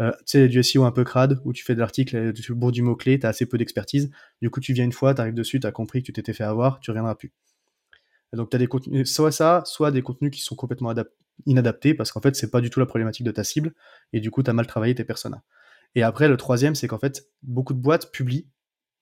Euh, 0.00 0.12
tu 0.18 0.24
sais, 0.26 0.48
du 0.48 0.62
SEO 0.62 0.84
un 0.84 0.92
peu 0.92 1.04
crade, 1.04 1.40
où 1.44 1.52
tu 1.52 1.64
fais 1.64 1.74
de 1.74 1.80
l'article, 1.80 2.32
tu 2.32 2.54
bourres 2.54 2.72
du 2.72 2.82
mot-clé, 2.82 3.18
tu 3.18 3.26
as 3.26 3.30
assez 3.30 3.46
peu 3.46 3.58
d'expertise. 3.58 4.10
Du 4.40 4.50
coup, 4.50 4.60
tu 4.60 4.72
viens 4.72 4.84
une 4.84 4.92
fois, 4.92 5.14
tu 5.14 5.20
arrives 5.20 5.34
dessus, 5.34 5.58
tu 5.60 5.66
as 5.66 5.72
compris 5.72 6.02
que 6.02 6.06
tu 6.06 6.12
t'étais 6.12 6.32
fait 6.32 6.44
avoir, 6.44 6.80
tu 6.80 6.90
reviendras 6.90 7.16
plus. 7.16 7.32
donc, 8.32 8.50
tu 8.50 8.56
as 8.56 8.58
des 8.58 8.68
contenus, 8.68 9.12
soit 9.12 9.32
ça, 9.32 9.62
soit 9.64 9.90
des 9.90 10.02
contenus 10.02 10.30
qui 10.30 10.40
sont 10.42 10.54
complètement 10.54 10.90
inadaptés, 11.46 11.94
parce 11.94 12.12
qu'en 12.12 12.20
fait, 12.20 12.36
c'est 12.36 12.50
pas 12.50 12.60
du 12.60 12.70
tout 12.70 12.80
la 12.80 12.86
problématique 12.86 13.24
de 13.24 13.30
ta 13.30 13.44
cible, 13.44 13.74
et 14.12 14.20
du 14.20 14.30
coup, 14.30 14.42
tu 14.42 14.50
as 14.50 14.52
mal 14.52 14.66
travaillé 14.66 14.94
tes 14.94 15.04
personas. 15.04 15.42
Et 15.94 16.02
après, 16.02 16.28
le 16.28 16.36
troisième, 16.36 16.74
c'est 16.74 16.88
qu'en 16.88 16.98
fait, 16.98 17.28
beaucoup 17.42 17.74
de 17.74 17.80
boîtes 17.80 18.12
publient, 18.12 18.48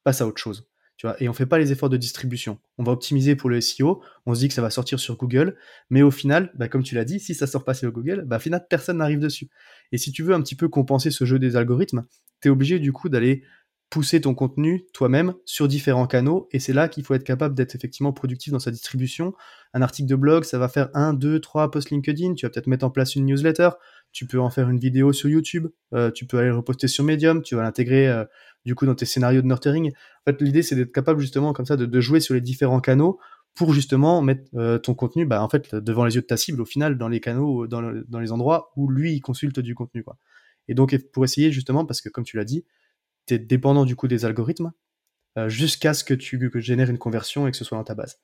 passent 0.04 0.20
à 0.20 0.26
autre 0.26 0.40
chose. 0.40 0.68
Tu 0.96 1.06
vois, 1.06 1.22
et 1.22 1.28
on 1.28 1.34
fait 1.34 1.44
pas 1.44 1.58
les 1.58 1.72
efforts 1.72 1.90
de 1.90 1.98
distribution. 1.98 2.58
On 2.78 2.84
va 2.84 2.92
optimiser 2.92 3.36
pour 3.36 3.50
le 3.50 3.60
SEO, 3.60 4.02
on 4.24 4.34
se 4.34 4.40
dit 4.40 4.48
que 4.48 4.54
ça 4.54 4.62
va 4.62 4.70
sortir 4.70 4.98
sur 4.98 5.16
Google, 5.18 5.56
mais 5.90 6.00
au 6.00 6.10
final, 6.10 6.50
bah, 6.54 6.68
comme 6.68 6.82
tu 6.82 6.94
l'as 6.94 7.04
dit, 7.04 7.20
si 7.20 7.34
ça 7.34 7.46
sort 7.46 7.64
pas 7.64 7.74
sur 7.74 7.92
Google, 7.92 8.24
bah, 8.26 8.38
final, 8.38 8.66
personne 8.68 8.96
n'arrive 8.98 9.18
dessus. 9.18 9.50
Et 9.92 9.98
si 9.98 10.10
tu 10.10 10.22
veux 10.22 10.32
un 10.32 10.40
petit 10.40 10.54
peu 10.54 10.68
compenser 10.68 11.10
ce 11.10 11.26
jeu 11.26 11.38
des 11.38 11.56
algorithmes, 11.56 12.06
tu 12.40 12.48
es 12.48 12.50
obligé 12.50 12.78
du 12.78 12.92
coup 12.92 13.10
d'aller 13.10 13.44
pousser 13.90 14.20
ton 14.20 14.34
contenu 14.34 14.84
toi-même 14.92 15.34
sur 15.44 15.68
différents 15.68 16.06
canaux, 16.06 16.48
et 16.50 16.58
c'est 16.58 16.72
là 16.72 16.88
qu'il 16.88 17.04
faut 17.04 17.14
être 17.14 17.24
capable 17.24 17.54
d'être 17.54 17.74
effectivement 17.76 18.12
productif 18.12 18.52
dans 18.52 18.58
sa 18.58 18.70
distribution. 18.70 19.32
Un 19.74 19.82
article 19.82 20.08
de 20.08 20.16
blog, 20.16 20.44
ça 20.44 20.58
va 20.58 20.68
faire 20.68 20.88
un, 20.94 21.14
deux, 21.14 21.40
trois 21.40 21.70
posts 21.70 21.90
LinkedIn, 21.90 22.34
tu 22.34 22.46
vas 22.46 22.50
peut-être 22.50 22.66
mettre 22.66 22.84
en 22.84 22.90
place 22.90 23.14
une 23.14 23.26
newsletter, 23.26 23.70
tu 24.12 24.26
peux 24.26 24.40
en 24.40 24.50
faire 24.50 24.68
une 24.68 24.78
vidéo 24.78 25.12
sur 25.12 25.28
YouTube, 25.28 25.68
euh, 25.94 26.10
tu 26.10 26.26
peux 26.26 26.38
aller 26.38 26.48
le 26.48 26.56
reposter 26.56 26.88
sur 26.88 27.04
Medium, 27.04 27.42
tu 27.42 27.54
vas 27.54 27.62
l'intégrer 27.62 28.08
euh, 28.08 28.24
du 28.64 28.74
coup 28.74 28.86
dans 28.86 28.94
tes 28.94 29.06
scénarios 29.06 29.42
de 29.42 29.46
nurturing. 29.46 29.90
En 29.90 30.32
fait, 30.32 30.42
l'idée 30.42 30.62
c'est 30.62 30.74
d'être 30.74 30.92
capable 30.92 31.20
justement 31.20 31.52
comme 31.52 31.66
ça 31.66 31.76
de, 31.76 32.00
jouer 32.00 32.20
sur 32.20 32.34
les 32.34 32.40
différents 32.40 32.80
canaux 32.80 33.20
pour 33.54 33.72
justement 33.72 34.20
mettre 34.20 34.42
euh, 34.56 34.78
ton 34.78 34.94
contenu 34.94 35.26
bah, 35.26 35.42
en 35.42 35.48
fait 35.48 35.74
devant 35.74 36.04
les 36.04 36.16
yeux 36.16 36.22
de 36.22 36.26
ta 36.26 36.36
cible 36.36 36.60
au 36.60 36.64
final 36.64 36.98
dans 36.98 37.08
les 37.08 37.20
canaux, 37.20 37.66
dans, 37.66 37.82
dans 38.08 38.18
les 38.18 38.32
endroits 38.32 38.72
où 38.76 38.90
lui 38.90 39.20
consulte 39.20 39.60
du 39.60 39.74
contenu 39.74 40.02
quoi. 40.02 40.18
Et 40.68 40.74
donc 40.74 40.96
pour 41.12 41.24
essayer 41.24 41.52
justement 41.52 41.84
parce 41.84 42.00
que 42.00 42.08
comme 42.08 42.24
tu 42.24 42.36
l'as 42.36 42.44
dit, 42.44 42.64
tu 43.26 43.34
es 43.34 43.38
dépendant 43.38 43.84
du 43.84 43.96
coup 43.96 44.08
des 44.08 44.24
algorithmes 44.24 44.72
jusqu'à 45.48 45.92
ce 45.92 46.02
que 46.02 46.14
tu 46.14 46.50
génères 46.56 46.88
une 46.88 46.98
conversion 46.98 47.46
et 47.46 47.50
que 47.50 47.56
ce 47.58 47.64
soit 47.64 47.76
dans 47.76 47.84
ta 47.84 47.94
base. 47.94 48.18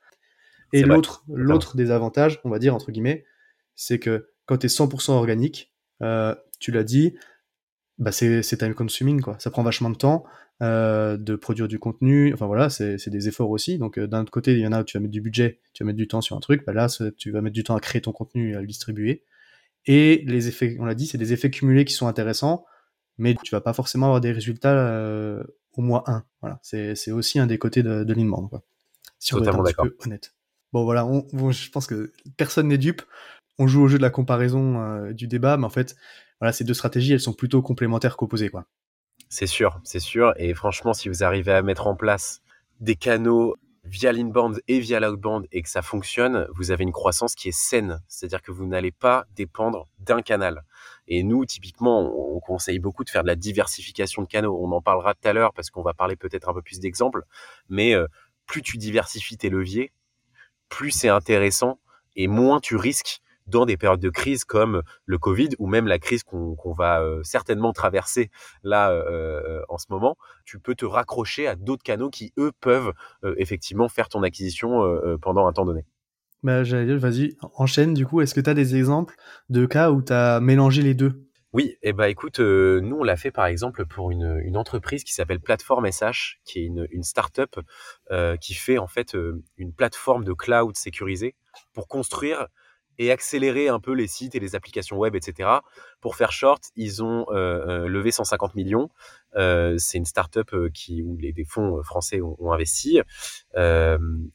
Et 0.73 0.83
l'autre, 0.83 1.25
l'autre 1.29 1.77
des 1.77 1.91
avantages, 1.91 2.41
on 2.45 2.51
va 2.51 2.59
dire 2.59 2.75
entre 2.75 2.91
guillemets, 2.91 3.25
c'est 3.75 3.99
que 3.99 4.29
quand 4.47 4.59
tu 4.59 4.67
es 4.67 4.69
100% 4.69 5.13
organique, 5.13 5.73
euh, 6.03 6.35
tu 6.61 6.73
l'as 6.73 6.85
dit, 6.85 7.15
bah 7.99 8.13
c'est 8.13 8.43
time 8.43 8.75
consuming 8.75 9.21
quoi. 9.21 9.39
Ça 9.39 9.51
prend 9.51 9.63
vachement 9.63 9.91
de 9.91 9.97
temps 9.97 10.25
euh, 10.63 11.17
de 11.17 11.37
produire 11.37 11.69
du 11.69 11.79
contenu. 11.79 12.33
Enfin 12.33 12.47
voilà, 12.47 12.71
c'est 12.71 13.09
des 13.09 13.29
efforts 13.29 13.51
aussi. 13.51 13.79
Donc 13.79 13.99
euh, 13.99 14.07
d'un 14.07 14.23
autre 14.23 14.33
côté, 14.33 14.53
il 14.53 14.61
y 14.61 14.67
en 14.67 14.73
a 14.73 14.81
où 14.81 14.85
tu 14.85 14.97
vas 14.97 15.01
mettre 15.01 15.13
du 15.13 15.21
budget, 15.21 15.61
tu 15.75 15.83
vas 15.83 15.87
mettre 15.87 15.99
du 15.99 16.09
temps 16.09 16.21
sur 16.21 16.37
un 16.37 16.41
truc. 16.41 16.65
Bah 16.67 16.73
là, 16.73 16.89
tu 17.17 17.31
vas 17.31 17.41
mettre 17.43 17.55
du 17.55 17.65
temps 17.65 17.77
à 17.77 17.81
créer 17.81 18.03
ton 18.03 18.13
contenu 18.13 18.53
et 18.53 18.57
à 18.57 18.61
le 18.61 18.67
distribuer. 18.67 19.25
Et 19.85 20.23
les 20.27 20.49
effets, 20.49 20.77
on 20.79 20.85
l'a 20.85 20.95
dit, 20.95 21.07
c'est 21.07 21.19
des 21.19 21.33
effets 21.33 21.51
cumulés 21.51 21.85
qui 21.85 21.93
sont 21.93 22.07
intéressants, 22.07 22.65
mais 23.23 23.35
tu 23.43 23.55
vas 23.55 23.61
pas 23.61 23.73
forcément 23.73 24.07
avoir 24.07 24.21
des 24.21 24.33
résultats 24.33 25.43
au 25.75 25.83
mois 25.83 26.05
1. 26.07 26.25
Voilà, 26.41 26.59
c'est 26.63 27.11
aussi 27.11 27.39
un 27.39 27.47
des 27.47 27.59
côtés 27.59 27.83
de, 27.83 28.05
de 28.05 28.15
l'inbound. 28.15 28.51
Quoi. 28.51 28.63
Si 29.19 29.35
on 29.35 29.43
est 29.43 29.49
un 29.49 29.63
petit 29.63 29.75
peu 29.75 29.97
honnête. 30.05 30.35
Bon 30.73 30.85
voilà, 30.85 31.07
je 31.51 31.71
pense 31.71 31.87
que 31.87 32.13
personne 32.37 32.69
n'est 32.69 32.79
dupe 32.79 33.03
on 33.59 33.67
joue 33.67 33.83
au 33.83 33.89
jeu 33.89 33.99
de 33.99 34.03
la 34.03 34.11
comparaison 34.11 34.81
euh, 34.81 35.13
du 35.13 35.29
débat, 35.29 35.57
mais 35.57 35.67
en 35.67 35.71
fait, 35.71 35.97
voilà, 36.41 36.53
ces 36.53 36.65
deux 36.65 36.75
stratégies, 36.75 37.13
elles 37.13 37.21
sont 37.21 37.33
plutôt 37.33 37.63
complémentaires 37.63 38.17
qu'opposées, 38.17 38.49
quoi. 38.49 38.67
C'est 39.29 39.47
sûr, 39.47 39.81
c'est 39.85 40.01
sûr. 40.01 40.35
Et 40.37 40.53
franchement, 40.53 40.93
si 40.93 41.09
vous 41.09 41.25
arrivez 41.25 41.53
à 41.53 41.63
mettre 41.63 41.87
en 41.87 41.95
place 41.95 42.43
des 42.81 42.97
canaux 42.97 43.57
via 43.85 44.13
l'inbound 44.13 44.61
et 44.69 44.79
via 44.79 45.01
l'outbound 45.01 45.47
et 45.51 45.63
que 45.63 45.69
ça 45.69 45.83
fonctionne, 45.83 46.47
vous 46.55 46.71
avez 46.71 46.85
une 46.85 46.93
croissance 46.93 47.35
qui 47.35 47.49
est 47.49 47.57
saine. 47.57 48.01
C'est-à-dire 48.07 48.43
que 48.43 48.53
vous 48.53 48.67
n'allez 48.67 48.93
pas 48.93 49.27
dépendre 49.35 49.89
d'un 49.99 50.23
canal. 50.23 50.65
Et 51.09 51.23
nous, 51.23 51.45
typiquement, 51.45 52.01
on 52.35 52.39
conseille 52.41 52.79
beaucoup 52.79 53.05
de 53.05 53.11
faire 53.11 53.23
de 53.23 53.29
la 53.29 53.35
diversification 53.35 54.23
de 54.23 54.29
canaux. 54.29 54.59
On 54.63 54.71
en 54.73 54.81
parlera 54.81 55.15
tout 55.15 55.27
à 55.27 55.33
l'heure 55.33 55.53
parce 55.53 55.71
qu'on 55.71 55.83
va 55.83 55.95
parler 55.95 56.17
peut-être 56.17 56.49
un 56.49 56.55
peu 56.55 56.63
plus 56.63 56.79
d'exemples. 56.79 57.23
Mais 57.69 57.95
euh, 57.95 58.07
plus 58.47 58.63
tu 58.63 58.77
diversifies 58.77 59.37
tes 59.37 59.51
leviers, 59.51 59.93
plus 60.69 60.91
c'est 60.91 61.09
intéressant 61.09 61.81
et 62.15 62.29
moins 62.29 62.61
tu 62.61 62.77
risques 62.77 63.22
dans 63.47 63.67
des 63.67 63.77
périodes 63.77 64.01
de 64.01 64.11
crise 64.11 64.45
comme 64.45 64.83
le 65.07 65.19
Covid 65.19 65.51
ou 65.59 65.67
même 65.67 65.87
la 65.87 65.99
crise 65.99 66.23
qu'on 66.23 66.73
va 66.73 67.01
euh, 67.01 67.21
certainement 67.23 67.73
traverser 67.73 68.31
là 68.63 68.91
euh, 68.91 69.03
euh, 69.09 69.63
en 69.69 69.79
ce 69.79 69.87
moment, 69.91 70.17
tu 70.45 70.59
peux 70.59 70.75
te 70.75 70.85
raccrocher 70.85 71.47
à 71.47 71.57
d'autres 71.57 71.83
canaux 71.83 72.11
qui, 72.11 72.33
eux, 72.39 72.53
peuvent 72.61 72.93
effectivement 73.37 73.89
faire 73.89 74.09
ton 74.09 74.23
acquisition 74.23 74.83
pendant 75.21 75.47
un 75.47 75.53
temps 75.53 75.65
donné. 75.65 75.85
Bah, 76.43 76.65
J'allais 76.65 76.87
dire, 76.87 76.99
vas-y, 76.99 77.37
enchaîne 77.55 77.95
du 77.95 78.07
coup. 78.07 78.21
Est-ce 78.21 78.35
que 78.35 78.41
tu 78.41 78.51
as 78.51 78.55
des 78.55 78.77
exemples 78.77 79.15
de 79.49 79.67
cas 79.67 79.91
où 79.91 80.03
tu 80.03 80.13
as 80.13 80.41
mélangé 80.41 80.83
les 80.83 80.95
deux? 80.95 81.29
Oui, 81.53 81.77
et 81.83 81.91
eh 81.91 81.93
ben 81.93 82.07
écoute, 82.07 82.41
nous 82.41 82.97
on 82.97 83.05
l'a 83.05 83.17
fait 83.17 83.31
par 83.31 83.47
exemple 83.47 83.85
pour 83.85 84.11
une, 84.11 84.41
une 84.45 84.57
entreprise 84.57 85.05
qui 85.05 85.13
s'appelle 85.13 85.41
Plateforme 85.41 85.91
SH, 85.91 86.39
qui 86.45 86.61
est 86.61 86.65
une, 86.65 86.87
une 86.91 87.03
start-up 87.03 87.59
qui 88.41 88.55
fait 88.55 88.79
en 88.79 88.89
fait 88.89 89.17
une 89.57 89.73
plateforme 89.73 90.25
de 90.25 90.33
cloud 90.33 90.77
sécurisée 90.77 91.35
pour 91.73 91.89
construire 91.89 92.49
et 92.99 93.11
accélérer 93.11 93.69
un 93.69 93.81
peu 93.81 93.93
les 93.93 94.07
sites 94.07 94.35
et 94.35 94.41
les 94.41 94.55
applications 94.55 94.97
web, 94.99 95.15
etc. 95.15 95.49
Pour 96.01 96.17
faire 96.17 96.33
short, 96.33 96.65
ils 96.77 97.03
ont 97.03 97.27
euh, 97.31 97.85
euh, 97.85 97.89
levé 97.89 98.11
150 98.11 98.55
millions. 98.55 98.91
Euh, 99.37 99.77
c'est 99.79 99.99
une 99.99 100.05
startup 100.05 100.55
qui 100.73 101.03
où 101.03 101.17
les 101.17 101.33
des 101.33 101.45
fonds 101.45 101.83
français 101.83 102.21
ont, 102.21 102.53
investi 102.53 103.01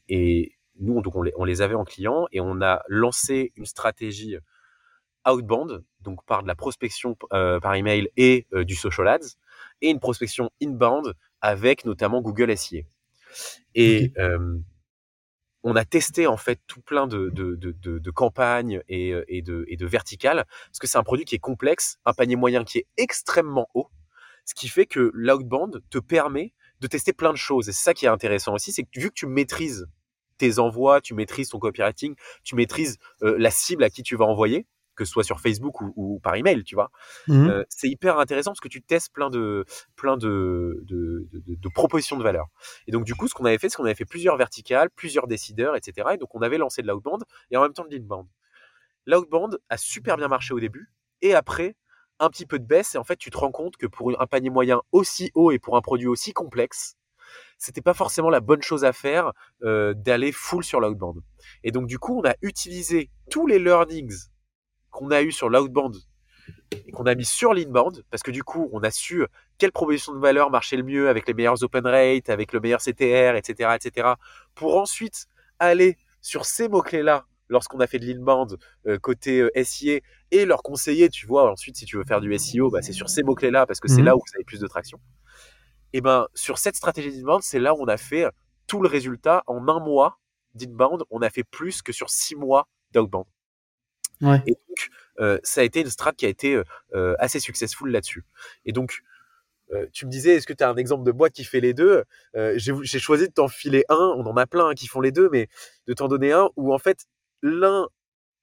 et 0.08 0.52
nous 0.80 1.02
donc 1.02 1.14
on 1.16 1.22
les, 1.22 1.32
on 1.36 1.44
les 1.44 1.62
avait 1.62 1.74
en 1.74 1.84
client 1.84 2.26
et 2.32 2.40
on 2.40 2.60
a 2.60 2.82
lancé 2.88 3.52
une 3.56 3.66
stratégie 3.66 4.36
outbound, 5.28 5.84
donc 6.00 6.24
par 6.24 6.42
de 6.42 6.48
la 6.48 6.54
prospection 6.54 7.16
par 7.30 7.74
email 7.74 8.08
et 8.16 8.46
du 8.52 8.74
social 8.74 9.08
ads, 9.08 9.36
et 9.80 9.90
une 9.90 10.00
prospection 10.00 10.50
inbound 10.62 11.14
avec 11.40 11.84
notamment 11.84 12.20
Google 12.20 12.56
SIA. 12.56 12.82
Et 13.74 14.12
on 15.68 15.76
a 15.76 15.84
testé 15.84 16.26
en 16.26 16.38
fait 16.38 16.60
tout 16.66 16.80
plein 16.80 17.06
de, 17.06 17.28
de, 17.28 18.10
campagnes 18.10 18.80
et, 18.88 19.12
euh, 19.12 19.24
et, 19.28 19.42
de, 19.42 19.66
et 19.68 19.76
de 19.76 19.86
verticales, 19.86 20.46
parce 20.66 20.78
que 20.78 20.86
c'est 20.86 20.96
un 20.96 21.02
produit 21.02 21.26
qui 21.26 21.34
est 21.34 21.40
complexe, 21.40 21.98
un 22.06 22.14
panier 22.14 22.36
moyen 22.36 22.64
qui 22.64 22.78
est 22.78 22.86
extrêmement 22.96 23.68
haut, 23.74 23.90
ce 24.46 24.54
qui 24.54 24.68
fait 24.68 24.86
que 24.86 25.10
l'outbound 25.12 25.82
te 25.90 25.98
permet 25.98 26.54
de 26.80 26.86
tester 26.86 27.12
plein 27.12 27.32
de 27.32 27.38
choses. 27.38 27.68
Et 27.68 27.72
c'est 27.72 27.84
ça 27.84 27.92
qui 27.94 28.06
est 28.06 28.08
intéressant 28.08 28.54
aussi, 28.54 28.72
c'est 28.72 28.84
que 28.84 28.98
vu 28.98 29.08
que 29.08 29.14
tu 29.14 29.26
maîtrises 29.26 29.86
tes 30.38 30.58
envois, 30.58 31.02
tu 31.02 31.12
maîtrises 31.12 31.50
ton 31.50 31.58
copywriting, 31.58 32.14
tu 32.44 32.54
maîtrises 32.54 32.96
euh, 33.22 33.36
la 33.38 33.50
cible 33.50 33.84
à 33.84 33.90
qui 33.90 34.02
tu 34.02 34.16
vas 34.16 34.24
envoyer, 34.24 34.66
que 34.98 35.04
ce 35.04 35.12
soit 35.12 35.22
sur 35.22 35.40
Facebook 35.40 35.80
ou, 35.80 36.18
par 36.22 36.34
email, 36.34 36.64
tu 36.64 36.74
vois. 36.74 36.90
Mmh. 37.28 37.48
Euh, 37.48 37.64
c'est 37.68 37.88
hyper 37.88 38.18
intéressant 38.18 38.50
parce 38.50 38.60
que 38.60 38.68
tu 38.68 38.82
testes 38.82 39.12
plein 39.12 39.30
de 39.30 39.64
plein 39.94 40.16
de, 40.16 40.84
de, 40.88 41.68
propositions 41.72 42.16
de 42.16 42.24
valeur. 42.24 42.46
Et 42.88 42.92
donc 42.92 43.04
du 43.04 43.14
coup, 43.14 43.28
ce 43.28 43.34
qu'on 43.34 43.44
avait 43.44 43.58
fait, 43.58 43.68
c'est 43.68 43.76
qu'on 43.76 43.84
avait 43.84 43.94
fait 43.94 44.04
plusieurs 44.04 44.36
verticales, 44.36 44.90
plusieurs 44.90 45.28
décideurs, 45.28 45.76
etc. 45.76 46.08
Et 46.14 46.16
donc 46.16 46.34
on 46.34 46.42
avait 46.42 46.58
lancé 46.58 46.82
de 46.82 46.88
l'outbound 46.88 47.22
et 47.52 47.56
en 47.56 47.62
même 47.62 47.72
temps 47.72 47.84
de 47.84 47.94
l'inbound. 47.94 48.26
L'outbound 49.06 49.58
a 49.68 49.76
super 49.76 50.16
bien 50.16 50.28
marché 50.28 50.52
au 50.52 50.60
début 50.60 50.92
et 51.22 51.34
après 51.34 51.76
un 52.18 52.28
petit 52.28 52.46
peu 52.46 52.58
de 52.58 52.64
baisse 52.64 52.96
et 52.96 52.98
en 52.98 53.04
fait 53.04 53.16
tu 53.16 53.30
te 53.30 53.38
rends 53.38 53.52
compte 53.52 53.76
que 53.76 53.86
pour 53.86 54.20
un 54.20 54.26
panier 54.26 54.50
moyen 54.50 54.82
aussi 54.90 55.30
haut 55.34 55.52
et 55.52 55.60
pour 55.60 55.76
un 55.76 55.80
produit 55.80 56.08
aussi 56.08 56.32
complexe, 56.32 56.96
c'était 57.56 57.82
pas 57.82 57.94
forcément 57.94 58.30
la 58.30 58.40
bonne 58.40 58.62
chose 58.62 58.84
à 58.84 58.92
faire 58.92 59.32
euh, 59.62 59.94
d'aller 59.94 60.32
full 60.32 60.64
sur 60.64 60.80
l'outbound. 60.80 61.22
Et 61.62 61.70
donc 61.70 61.86
du 61.86 62.00
coup, 62.00 62.18
on 62.18 62.28
a 62.28 62.34
utilisé 62.42 63.10
tous 63.30 63.46
les 63.46 63.60
learnings 63.60 64.28
qu'on 64.98 65.10
a 65.12 65.22
eu 65.22 65.30
sur 65.30 65.48
l'outbound 65.48 65.96
et 66.72 66.90
qu'on 66.90 67.06
a 67.06 67.14
mis 67.14 67.24
sur 67.24 67.54
l'inbound, 67.54 68.04
parce 68.10 68.22
que 68.22 68.30
du 68.30 68.42
coup, 68.42 68.68
on 68.72 68.82
a 68.82 68.90
su 68.90 69.24
quelle 69.58 69.72
proposition 69.72 70.12
de 70.12 70.18
valeur 70.18 70.50
marchait 70.50 70.76
le 70.76 70.82
mieux 70.82 71.08
avec 71.08 71.26
les 71.28 71.34
meilleurs 71.34 71.62
open 71.62 71.86
rates, 71.86 72.28
avec 72.28 72.52
le 72.52 72.60
meilleur 72.60 72.80
CTR, 72.80 73.36
etc., 73.36 73.76
etc., 73.76 74.08
pour 74.54 74.76
ensuite 74.76 75.26
aller 75.58 75.96
sur 76.20 76.44
ces 76.44 76.68
mots-clés-là 76.68 77.26
lorsqu'on 77.48 77.80
a 77.80 77.86
fait 77.86 77.98
de 77.98 78.06
l'inbound 78.06 78.58
euh, 78.86 78.98
côté 78.98 79.40
euh, 79.40 79.50
SIA 79.62 80.00
et 80.30 80.44
leur 80.44 80.62
conseiller, 80.62 81.08
tu 81.08 81.26
vois, 81.26 81.50
ensuite, 81.50 81.76
si 81.76 81.84
tu 81.84 81.96
veux 81.96 82.04
faire 82.04 82.20
du 82.20 82.36
SEO, 82.36 82.70
bah, 82.70 82.82
c'est 82.82 82.92
sur 82.92 83.08
ces 83.08 83.22
mots-clés-là 83.22 83.66
parce 83.66 83.80
que 83.80 83.88
c'est 83.88 84.00
mhm. 84.00 84.06
là 84.06 84.16
où 84.16 84.18
vous 84.18 84.34
avez 84.34 84.44
plus 84.44 84.60
de 84.60 84.66
traction. 84.66 85.00
Et 85.92 86.00
ben, 86.00 86.26
sur 86.34 86.58
cette 86.58 86.76
stratégie 86.76 87.16
d'inbound, 87.16 87.42
c'est 87.42 87.60
là 87.60 87.74
où 87.74 87.78
on 87.80 87.88
a 87.88 87.96
fait 87.96 88.26
tout 88.66 88.82
le 88.82 88.88
résultat 88.88 89.42
en 89.46 89.66
un 89.68 89.80
mois 89.80 90.18
d'inbound. 90.54 91.04
On 91.10 91.22
a 91.22 91.30
fait 91.30 91.44
plus 91.44 91.80
que 91.80 91.92
sur 91.92 92.10
six 92.10 92.36
mois 92.36 92.68
d'outbound. 92.92 93.24
Et 94.22 94.52
donc, 94.52 94.90
euh, 95.20 95.38
ça 95.42 95.60
a 95.60 95.64
été 95.64 95.80
une 95.80 95.90
strat 95.90 96.12
qui 96.12 96.26
a 96.26 96.28
été 96.28 96.54
euh, 96.54 96.64
euh, 96.94 97.14
assez 97.18 97.40
successful 97.40 97.90
là-dessus. 97.90 98.24
Et 98.64 98.72
donc, 98.72 99.02
tu 99.92 100.06
me 100.06 100.10
disais, 100.10 100.36
est-ce 100.36 100.46
que 100.46 100.54
tu 100.54 100.64
as 100.64 100.70
un 100.70 100.76
exemple 100.76 101.04
de 101.04 101.12
boîte 101.12 101.34
qui 101.34 101.44
fait 101.44 101.60
les 101.60 101.74
deux? 101.74 102.02
J'ai 102.34 102.98
choisi 102.98 103.28
de 103.28 103.32
t'en 103.32 103.48
filer 103.48 103.84
un, 103.90 104.14
on 104.16 104.24
en 104.24 104.34
a 104.38 104.46
plein 104.46 104.72
qui 104.72 104.86
font 104.86 105.02
les 105.02 105.12
deux, 105.12 105.28
mais 105.30 105.48
de 105.86 105.92
t'en 105.92 106.08
donner 106.08 106.32
un 106.32 106.48
où 106.56 106.72
en 106.72 106.78
fait 106.78 107.04
l'un 107.42 107.86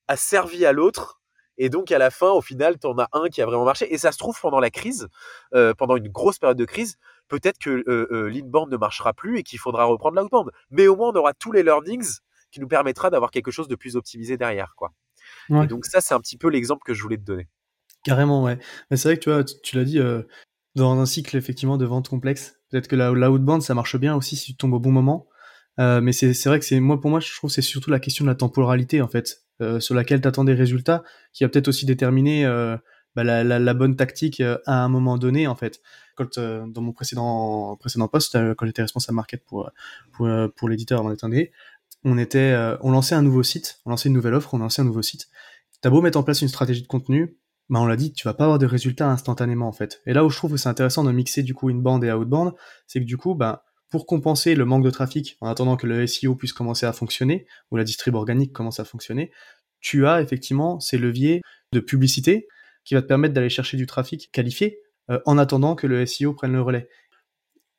a 0.08 0.18
servi 0.18 0.68
à 0.68 0.72
l'autre 0.72 1.20
et 1.58 1.70
donc 1.70 1.92
à 1.92 1.98
la 1.98 2.12
fin, 2.12 2.30
au 2.30 2.42
final, 2.42 2.78
tu 2.78 2.86
en 2.86 3.00
as 3.00 3.08
un 3.12 3.28
qui 3.30 3.42
a 3.42 3.48
vraiment 3.48 3.66
marché. 3.66 3.92
Et 3.92 3.98
ça 3.98 4.12
se 4.12 4.20
trouve 4.20 4.40
pendant 4.40 4.60
la 4.60 4.70
crise, 4.70 5.08
pendant 5.80 5.96
une 5.96 6.10
grosse 6.10 6.38
période 6.38 6.60
de 6.60 6.66
crise, 6.66 6.98
peut-être 7.28 7.58
que 7.58 7.84
l'inbound 8.30 8.72
ne 8.72 8.78
marchera 8.78 9.14
plus 9.14 9.40
et 9.40 9.44
qu'il 9.44 9.58
faudra 9.58 9.86
reprendre 9.86 10.22
l'outbound. 10.22 10.52
Mais 10.70 10.86
au 10.86 10.96
moins, 10.96 11.10
on 11.10 11.16
aura 11.16 11.34
tous 11.34 11.52
les 11.52 11.64
learnings 11.64 12.20
qui 12.52 12.60
nous 12.60 12.68
permettra 12.68 13.10
d'avoir 13.10 13.32
quelque 13.32 13.50
chose 13.50 13.68
de 13.68 13.76
plus 13.76 13.96
optimisé 13.96 14.38
derrière, 14.38 14.76
quoi. 14.76 14.92
Et 15.50 15.68
donc 15.68 15.86
ça, 15.86 16.02
c'est 16.02 16.14
un 16.14 16.20
petit 16.20 16.38
peu 16.38 16.50
l'exemple 16.50 16.82
que 16.86 16.94
je 16.94 17.02
voulais 17.02 17.18
te 17.18 17.24
donner. 17.24 17.48
Carrément, 18.04 18.44
ouais. 18.44 18.60
Mais 18.90 18.98
c'est 18.98 19.10
vrai 19.10 19.18
que 19.18 19.24
tu 19.24 19.32
vois, 19.32 19.44
tu, 19.44 19.76
l'as 19.76 19.84
dit, 19.84 20.00
euh, 20.00 20.22
dans 20.76 21.00
un 21.00 21.06
cycle 21.06 21.36
effectivement 21.38 21.78
de 21.78 21.86
vente 21.86 22.10
complexe, 22.10 22.60
peut-être 22.70 22.88
que 22.88 22.96
la, 22.96 23.12
la 23.12 23.32
outbound, 23.32 23.62
ça 23.62 23.74
marche 23.74 23.98
bien 23.98 24.16
aussi 24.16 24.36
si 24.36 24.52
tu 24.52 24.58
tombes 24.58 24.74
au 24.74 24.80
bon 24.80 24.92
moment. 24.92 25.28
Euh, 25.80 26.02
mais 26.02 26.14
c'est 26.14 26.32
vrai 26.46 26.60
que 26.60 26.66
c'est 26.66 26.80
moi 26.80 27.00
pour 27.02 27.10
moi, 27.10 27.20
je 27.20 27.34
trouve 27.34 27.50
c'est 27.50 27.62
surtout 27.62 27.92
la 27.92 28.00
question 28.00 28.24
de 28.26 28.30
la 28.30 28.36
temporalité 28.36 29.02
en 29.02 29.08
fait, 29.08 29.44
euh, 29.62 29.80
sur 29.80 29.96
laquelle 29.96 30.22
tu 30.22 30.28
attends 30.28 30.44
des 30.46 30.54
résultats, 30.54 31.04
qui 31.34 31.44
va 31.44 31.50
peut-être 31.50 31.68
aussi 31.68 31.86
déterminer 31.86 32.46
euh, 32.46 32.78
bah, 33.16 33.24
la, 33.24 33.44
la, 33.44 33.60
la, 33.60 33.74
bonne 33.74 33.96
tactique 33.96 34.42
à 34.42 34.84
un 34.84 34.90
moment 34.90 35.18
donné 35.18 35.48
en 35.48 35.56
fait. 35.56 35.82
Quand 36.16 36.40
dans 36.40 36.82
mon 36.82 36.94
précédent 36.94 37.76
précédent 37.78 38.08
poste, 38.08 38.38
quand 38.56 38.66
j'étais 38.66 38.84
responsable 38.84 39.18
market 39.18 39.44
pour 39.46 39.70
pour, 40.14 40.30
pour 40.56 40.70
l'éditeur 40.70 41.00
avant 41.00 41.10
d'être 41.10 41.26
on 42.06 42.18
était 42.18 42.56
on 42.82 42.92
lançait 42.92 43.16
un 43.16 43.22
nouveau 43.22 43.44
site, 43.44 43.82
on 43.86 43.90
lançait 43.90 44.08
une 44.08 44.16
nouvelle 44.16 44.36
offre, 44.36 44.54
on 44.54 44.60
lançait 44.60 44.82
un 44.82 44.86
nouveau 44.86 45.02
site. 45.02 45.28
T'as 45.82 45.90
beau 45.90 46.02
mettre 46.02 46.18
en 46.18 46.24
place 46.24 46.42
une 46.42 46.48
stratégie 46.48 46.82
de 46.82 46.88
contenu, 46.88 47.38
bah 47.70 47.80
on 47.80 47.86
l'a 47.86 47.96
dit, 47.96 48.14
tu 48.14 48.28
vas 48.28 48.34
pas 48.34 48.44
avoir 48.46 48.60
de 48.60 48.66
résultats 48.66 49.10
instantanément 49.10 49.68
en 49.68 49.72
fait. 49.72 50.02
Et 50.06 50.14
là 50.14 50.24
où 50.24 50.30
je 50.30 50.38
trouve 50.38 50.52
que 50.52 50.58
c'est 50.58 50.70
intéressant 50.70 51.04
de 51.04 51.12
mixer 51.12 51.44
du 51.44 51.54
coup 51.54 51.70
inbound 51.70 52.04
et 52.04 52.12
outbound, 52.12 52.54
c'est 52.88 53.00
que 53.00 53.06
du 53.06 53.18
coup, 53.18 53.34
bah, 53.34 53.66
pour 53.90 54.06
compenser 54.06 54.56
le 54.56 54.66
manque 54.66 54.84
de 54.84 54.90
trafic 54.90 55.38
en 55.42 55.48
attendant 55.48 55.78
que 55.78 55.88
le 55.88 56.06
SEO 56.06 56.36
puisse 56.36 56.54
commencer 56.54 56.86
à 56.86 56.94
fonctionner 56.94 57.46
ou 57.72 57.78
la 57.78 57.84
distrib 57.84 58.16
organique 58.16 58.54
commence 58.54 58.80
à 58.80 58.86
fonctionner, 58.86 59.32
tu 59.80 60.06
as 60.06 60.22
effectivement 60.22 60.80
ces 60.80 60.98
leviers 60.98 61.42
de 61.72 61.80
publicité 61.80 62.48
qui 62.84 62.94
va 62.94 63.02
te 63.02 63.08
permettre 63.08 63.34
d'aller 63.34 63.50
chercher 63.50 63.78
du 63.78 63.88
trafic 63.88 64.32
qualifié 64.32 64.80
euh, 65.10 65.20
en 65.26 65.38
attendant 65.38 65.76
que 65.76 65.88
le 65.88 66.06
SEO 66.06 66.34
prenne 66.34 66.54
le 66.54 66.62
relais. 66.62 66.88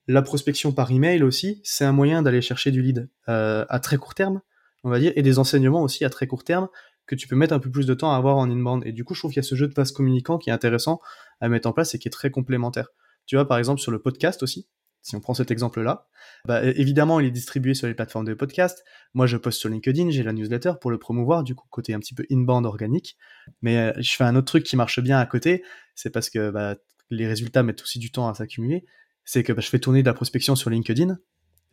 La 0.09 0.23
prospection 0.23 0.73
par 0.73 0.90
email 0.90 1.23
aussi, 1.23 1.61
c'est 1.64 1.85
un 1.85 1.92
moyen 1.92 2.23
d'aller 2.23 2.40
chercher 2.40 2.71
du 2.71 2.81
lead 2.81 3.09
euh, 3.29 3.64
à 3.69 3.81
très 3.81 3.97
court 3.97 4.14
terme, 4.14 4.40
on 4.85 4.90
va 4.90 5.01
dire, 5.01 5.12
et 5.16 5.23
des 5.23 5.38
enseignements 5.38 5.83
aussi 5.83 6.05
à 6.05 6.11
très 6.11 6.27
court 6.27 6.45
terme 6.45 6.69
que 7.07 7.14
tu 7.14 7.29
peux 7.29 7.37
mettre 7.37 7.55
un 7.55 7.59
peu 7.59 7.71
plus 7.71 7.87
de 7.87 7.95
temps 7.95 8.12
à 8.12 8.16
avoir 8.16 8.37
en 8.37 8.51
inbound. 8.51 8.85
Et 8.87 8.92
du 8.92 9.05
coup, 9.05 9.14
je 9.14 9.21
trouve 9.21 9.33
qu'il 9.33 9.42
y 9.42 9.47
a 9.47 9.49
ce 9.49 9.55
jeu 9.55 9.69
de 9.69 9.73
passe 9.73 9.92
communicant 9.92 10.38
qui 10.38 10.51
est 10.51 10.53
intéressant 10.53 11.01
à 11.40 11.49
mettre 11.49 11.69
en 11.69 11.73
place 11.73 11.95
et 11.95 11.99
qui 11.99 12.09
est 12.09 12.11
très 12.11 12.31
complémentaire. 12.31 12.88
Tu 13.27 13.37
vois, 13.37 13.47
par 13.47 13.59
exemple, 13.59 13.81
sur 13.81 13.90
le 13.90 14.01
podcast 14.01 14.42
aussi, 14.42 14.69
si 15.03 15.14
on 15.14 15.21
prend 15.21 15.35
cet 15.35 15.53
exemple-là, 15.53 16.09
bah, 16.47 16.64
évidemment, 16.64 17.21
il 17.21 17.27
est 17.27 17.31
distribué 17.31 17.75
sur 17.75 17.87
les 17.87 17.95
plateformes 17.95 18.25
de 18.25 18.35
podcast. 18.35 18.85
Moi, 19.14 19.27
je 19.27 19.37
poste 19.37 19.61
sur 19.61 19.69
LinkedIn, 19.69 20.11
j'ai 20.11 20.25
la 20.25 20.33
newsletter 20.33 20.73
pour 20.81 20.90
le 20.90 20.99
promouvoir, 20.99 21.45
du 21.45 21.55
coup, 21.55 21.66
côté 21.71 21.95
un 21.95 22.01
petit 22.01 22.14
peu 22.14 22.25
inbound 22.31 22.66
organique. 22.66 23.16
Mais 23.62 23.79
euh, 23.79 23.92
je 23.99 24.14
fais 24.14 24.25
un 24.25 24.35
autre 24.35 24.47
truc 24.47 24.64
qui 24.64 24.77
marche 24.77 25.01
bien 25.01 25.19
à 25.19 25.27
côté, 25.27 25.62
c'est 25.95 26.11
parce 26.11 26.29
que 26.29 26.51
bah, 26.51 26.77
les 27.11 27.29
résultats 27.29 27.62
mettent 27.62 27.83
aussi 27.83 28.01
du 28.01 28.11
temps 28.11 28.29
à 28.29 28.35
s'accumuler. 28.35 28.85
C'est 29.27 29.43
que 29.43 29.53
bah, 29.53 29.61
je 29.61 29.69
fais 29.69 29.79
tourner 29.79 30.01
de 30.01 30.07
la 30.07 30.15
prospection 30.15 30.57
sur 30.57 30.71
LinkedIn 30.71 31.19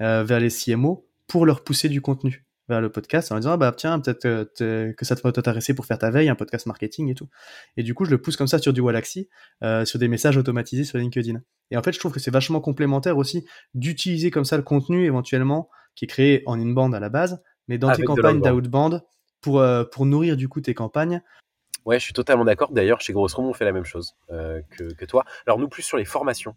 euh, 0.01 0.23
vers 0.25 0.41
les 0.41 0.49
CMO 0.49 1.07
pour 1.27 1.45
leur 1.45 1.63
pousser 1.63 1.87
du 1.87 2.01
contenu 2.01 2.45
vers 2.69 2.81
le 2.81 2.89
podcast 2.89 3.31
en 3.31 3.35
disant 3.35 3.51
ah 3.51 3.57
bah 3.57 3.73
tiens 3.75 3.99
peut-être 3.99 4.53
que 4.93 5.05
ça 5.05 5.15
te 5.15 5.21
va 5.21 5.31
t'intéresser 5.31 5.73
pour 5.73 5.85
faire 5.85 5.97
ta 5.97 6.09
veille 6.11 6.29
un 6.29 6.35
podcast 6.35 6.65
marketing 6.65 7.09
et 7.09 7.15
tout. 7.15 7.29
Et 7.77 7.83
du 7.83 7.93
coup 7.93 8.05
je 8.05 8.11
le 8.11 8.21
pousse 8.21 8.37
comme 8.37 8.47
ça 8.47 8.59
sur 8.59 8.73
du 8.73 8.81
Wallaxy 8.81 9.29
euh, 9.63 9.85
sur 9.85 9.99
des 9.99 10.07
messages 10.07 10.37
automatisés 10.37 10.83
sur 10.83 10.97
LinkedIn. 10.97 11.41
Et 11.71 11.77
en 11.77 11.83
fait 11.83 11.91
je 11.91 11.99
trouve 11.99 12.13
que 12.13 12.19
c'est 12.19 12.31
vachement 12.31 12.61
complémentaire 12.61 13.17
aussi 13.17 13.45
d'utiliser 13.73 14.31
comme 14.31 14.45
ça 14.45 14.57
le 14.57 14.63
contenu 14.63 15.05
éventuellement 15.05 15.69
qui 15.95 16.05
est 16.05 16.07
créé 16.07 16.43
en 16.45 16.59
inbound 16.59 16.95
à 16.95 16.99
la 16.99 17.09
base 17.09 17.41
mais 17.67 17.77
dans 17.77 17.91
tes 17.91 18.03
campagnes 18.03 18.41
d'outbound 18.41 19.03
pour 19.41 19.59
euh, 19.59 19.83
pour 19.83 20.05
nourrir 20.05 20.37
du 20.37 20.47
coup 20.47 20.61
tes 20.61 20.73
campagnes. 20.73 21.21
Ouais 21.85 21.99
je 21.99 22.05
suis 22.05 22.13
totalement 22.13 22.45
d'accord. 22.45 22.71
D'ailleurs 22.71 23.01
chez 23.01 23.11
Grossroom 23.11 23.47
on 23.47 23.53
fait 23.53 23.65
la 23.65 23.73
même 23.73 23.85
chose 23.85 24.15
euh, 24.31 24.61
que, 24.69 24.93
que 24.93 25.05
toi. 25.05 25.25
Alors 25.45 25.59
nous 25.59 25.67
plus 25.67 25.83
sur 25.83 25.97
les 25.97 26.05
formations 26.05 26.55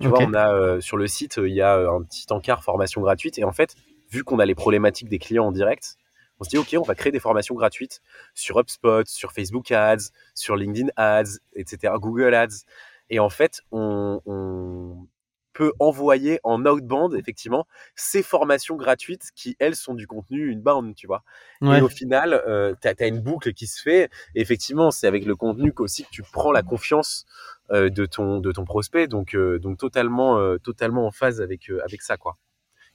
tu 0.00 0.08
vois 0.08 0.22
on 0.22 0.34
a 0.34 0.52
euh, 0.52 0.80
sur 0.80 0.96
le 0.96 1.06
site 1.06 1.38
il 1.38 1.54
y 1.54 1.62
a 1.62 1.76
un 1.76 2.02
petit 2.02 2.26
encart 2.30 2.62
formation 2.62 3.00
gratuite 3.00 3.38
et 3.38 3.44
en 3.44 3.52
fait 3.52 3.74
vu 4.10 4.24
qu'on 4.24 4.38
a 4.38 4.46
les 4.46 4.54
problématiques 4.54 5.08
des 5.08 5.18
clients 5.18 5.46
en 5.46 5.52
direct, 5.52 5.96
on 6.40 6.44
se 6.44 6.50
dit, 6.50 6.58
OK, 6.58 6.74
on 6.78 6.82
va 6.82 6.94
créer 6.94 7.12
des 7.12 7.20
formations 7.20 7.54
gratuites 7.54 8.00
sur 8.34 8.58
HubSpot, 8.58 9.06
sur 9.06 9.32
Facebook 9.32 9.70
Ads, 9.70 10.10
sur 10.34 10.56
LinkedIn 10.56 10.88
Ads, 10.96 11.38
etc., 11.54 11.94
Google 11.98 12.34
Ads. 12.34 12.64
Et 13.10 13.18
en 13.18 13.28
fait, 13.28 13.60
on, 13.72 15.06
peut 15.58 15.72
envoyer 15.80 16.38
en 16.44 16.64
outbound, 16.64 17.14
effectivement, 17.14 17.66
ces 17.96 18.22
formations 18.22 18.76
gratuites 18.76 19.30
qui, 19.34 19.56
elles, 19.58 19.74
sont 19.74 19.94
du 19.94 20.06
contenu 20.06 20.52
inbound, 20.52 20.94
tu 20.94 21.08
vois. 21.08 21.24
Et 21.62 21.80
au 21.80 21.88
final, 21.88 22.40
euh, 22.46 22.76
tu 22.80 22.86
as, 22.86 23.06
une 23.08 23.18
boucle 23.18 23.52
qui 23.52 23.66
se 23.66 23.82
fait. 23.82 24.08
Et 24.36 24.40
effectivement, 24.40 24.92
c'est 24.92 25.08
avec 25.08 25.24
le 25.24 25.34
contenu 25.34 25.72
qu'aussi 25.72 26.04
que 26.04 26.10
tu 26.10 26.22
prends 26.22 26.52
la 26.52 26.62
confiance 26.62 27.26
euh, 27.72 27.90
de, 27.90 28.06
ton, 28.06 28.38
de 28.38 28.52
ton 28.52 28.64
prospect. 28.64 29.08
Donc, 29.08 29.34
euh, 29.34 29.58
donc 29.58 29.78
totalement, 29.78 30.56
totalement 30.58 31.08
en 31.08 31.10
phase 31.10 31.40
avec, 31.40 31.68
avec 31.84 32.02
ça, 32.02 32.16
quoi. 32.16 32.36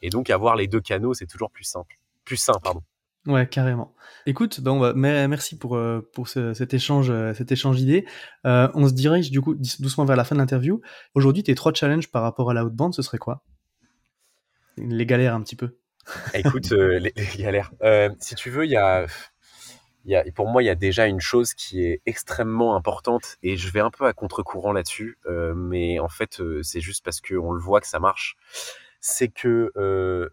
Et 0.01 0.09
donc, 0.09 0.29
avoir 0.29 0.55
les 0.55 0.67
deux 0.67 0.79
canaux, 0.79 1.13
c'est 1.13 1.27
toujours 1.27 1.51
plus 1.51 1.65
simple. 1.65 1.99
Plus 2.23 2.37
simple, 2.37 2.61
pardon. 2.63 2.81
Ouais, 3.25 3.47
carrément. 3.47 3.95
Écoute, 4.25 4.61
donc, 4.61 4.95
merci 4.95 5.57
pour, 5.57 5.75
euh, 5.75 6.07
pour 6.13 6.27
cet 6.27 6.73
échange, 6.73 7.09
euh, 7.09 7.33
cet 7.33 7.51
échange 7.51 7.77
d'idées. 7.77 8.05
Euh, 8.45 8.69
on 8.73 8.87
se 8.87 8.93
dirige 8.93 9.31
du 9.31 9.41
coup 9.41 9.55
doucement 9.55 10.05
vers 10.05 10.17
la 10.17 10.23
fin 10.23 10.35
de 10.35 10.41
l'interview. 10.41 10.81
Aujourd'hui, 11.13 11.43
tes 11.43 11.55
trois 11.55 11.73
challenges 11.73 12.11
par 12.11 12.21
rapport 12.21 12.51
à 12.51 12.53
la 12.53 12.65
haute 12.65 12.75
bande, 12.75 12.93
ce 12.93 13.01
serait 13.01 13.17
quoi? 13.17 13.43
Les 14.77 15.05
galères 15.05 15.35
un 15.35 15.41
petit 15.41 15.55
peu. 15.55 15.77
Écoute, 16.33 16.71
les, 16.71 17.13
galères. 17.37 17.71
si 18.19 18.35
tu 18.35 18.49
veux, 18.49 18.65
il 18.65 18.71
y 18.71 18.75
a, 18.75 19.05
y 20.05 20.15
a, 20.15 20.23
pour 20.35 20.49
moi, 20.49 20.61
il 20.61 20.65
y 20.65 20.69
a 20.69 20.75
déjà 20.75 21.07
une 21.07 21.21
chose 21.21 21.53
qui 21.53 21.83
est 21.83 22.01
extrêmement 22.05 22.75
importante 22.75 23.37
et 23.41 23.55
je 23.55 23.69
vais 23.69 23.79
un 23.79 23.91
peu 23.91 24.05
à 24.05 24.11
contre-courant 24.11 24.73
là-dessus, 24.73 25.17
mais 25.55 25.99
en 25.99 26.09
fait, 26.09 26.41
c'est 26.61 26.81
juste 26.81 27.05
parce 27.05 27.21
qu'on 27.21 27.51
le 27.51 27.61
voit 27.61 27.79
que 27.79 27.87
ça 27.87 27.99
marche 27.99 28.35
c'est 29.03 29.27
que 29.27 29.71
euh, 29.75 30.29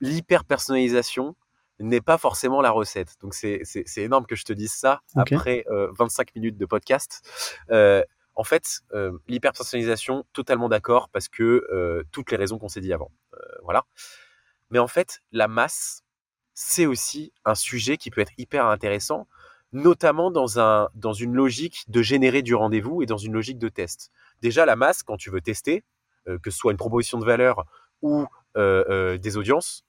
l'hyper 0.00 0.44
personnalisation 0.44 1.36
n'est 1.82 2.00
pas 2.00 2.18
forcément 2.18 2.60
la 2.60 2.70
recette. 2.70 3.16
Donc 3.20 3.34
c'est 3.34 3.62
énorme 3.96 4.26
que 4.26 4.36
je 4.36 4.44
te 4.44 4.52
dise 4.52 4.72
ça 4.72 5.02
après 5.16 5.64
25 5.68 6.28
euh, 6.28 6.30
minutes 6.36 6.56
de 6.56 6.66
podcast. 6.66 7.22
Euh, 7.70 8.02
en 8.34 8.44
fait, 8.44 8.80
euh, 8.94 9.18
l'hyper 9.28 9.52
personnalisation, 9.52 10.24
totalement 10.32 10.68
d'accord 10.68 11.08
parce 11.10 11.28
que 11.28 12.04
toutes 12.12 12.30
les 12.30 12.36
raisons 12.36 12.58
qu'on 12.58 12.68
s'est 12.68 12.80
dit 12.80 12.92
avant, 12.92 13.10
voilà. 13.62 13.84
Mais 14.70 14.78
en 14.78 14.88
fait, 14.88 15.22
la 15.32 15.48
masse, 15.48 16.02
c'est 16.54 16.86
aussi 16.86 17.32
un 17.44 17.54
sujet 17.54 17.98
qui 17.98 18.10
peut 18.10 18.22
être 18.22 18.32
hyper 18.38 18.66
intéressant, 18.66 19.28
notamment 19.72 20.30
dans 20.30 20.58
un 20.58 20.88
dans 20.94 21.12
une 21.12 21.34
logique 21.34 21.84
de 21.88 22.00
générer 22.00 22.42
du 22.42 22.54
rendez-vous 22.54 23.02
et 23.02 23.06
dans 23.06 23.18
une 23.18 23.34
logique 23.34 23.58
de 23.58 23.68
test. 23.68 24.10
Déjà, 24.40 24.64
la 24.64 24.76
masse, 24.76 25.02
quand 25.02 25.16
tu 25.16 25.30
veux 25.30 25.40
tester, 25.40 25.84
que 26.24 26.50
ce 26.50 26.56
soit 26.56 26.72
une 26.72 26.78
proposition 26.78 27.18
de 27.18 27.24
valeur 27.24 27.64
ou 28.00 28.26
euh, 28.56 28.84
euh, 28.90 29.16
des 29.16 29.38
audiences, 29.38 29.82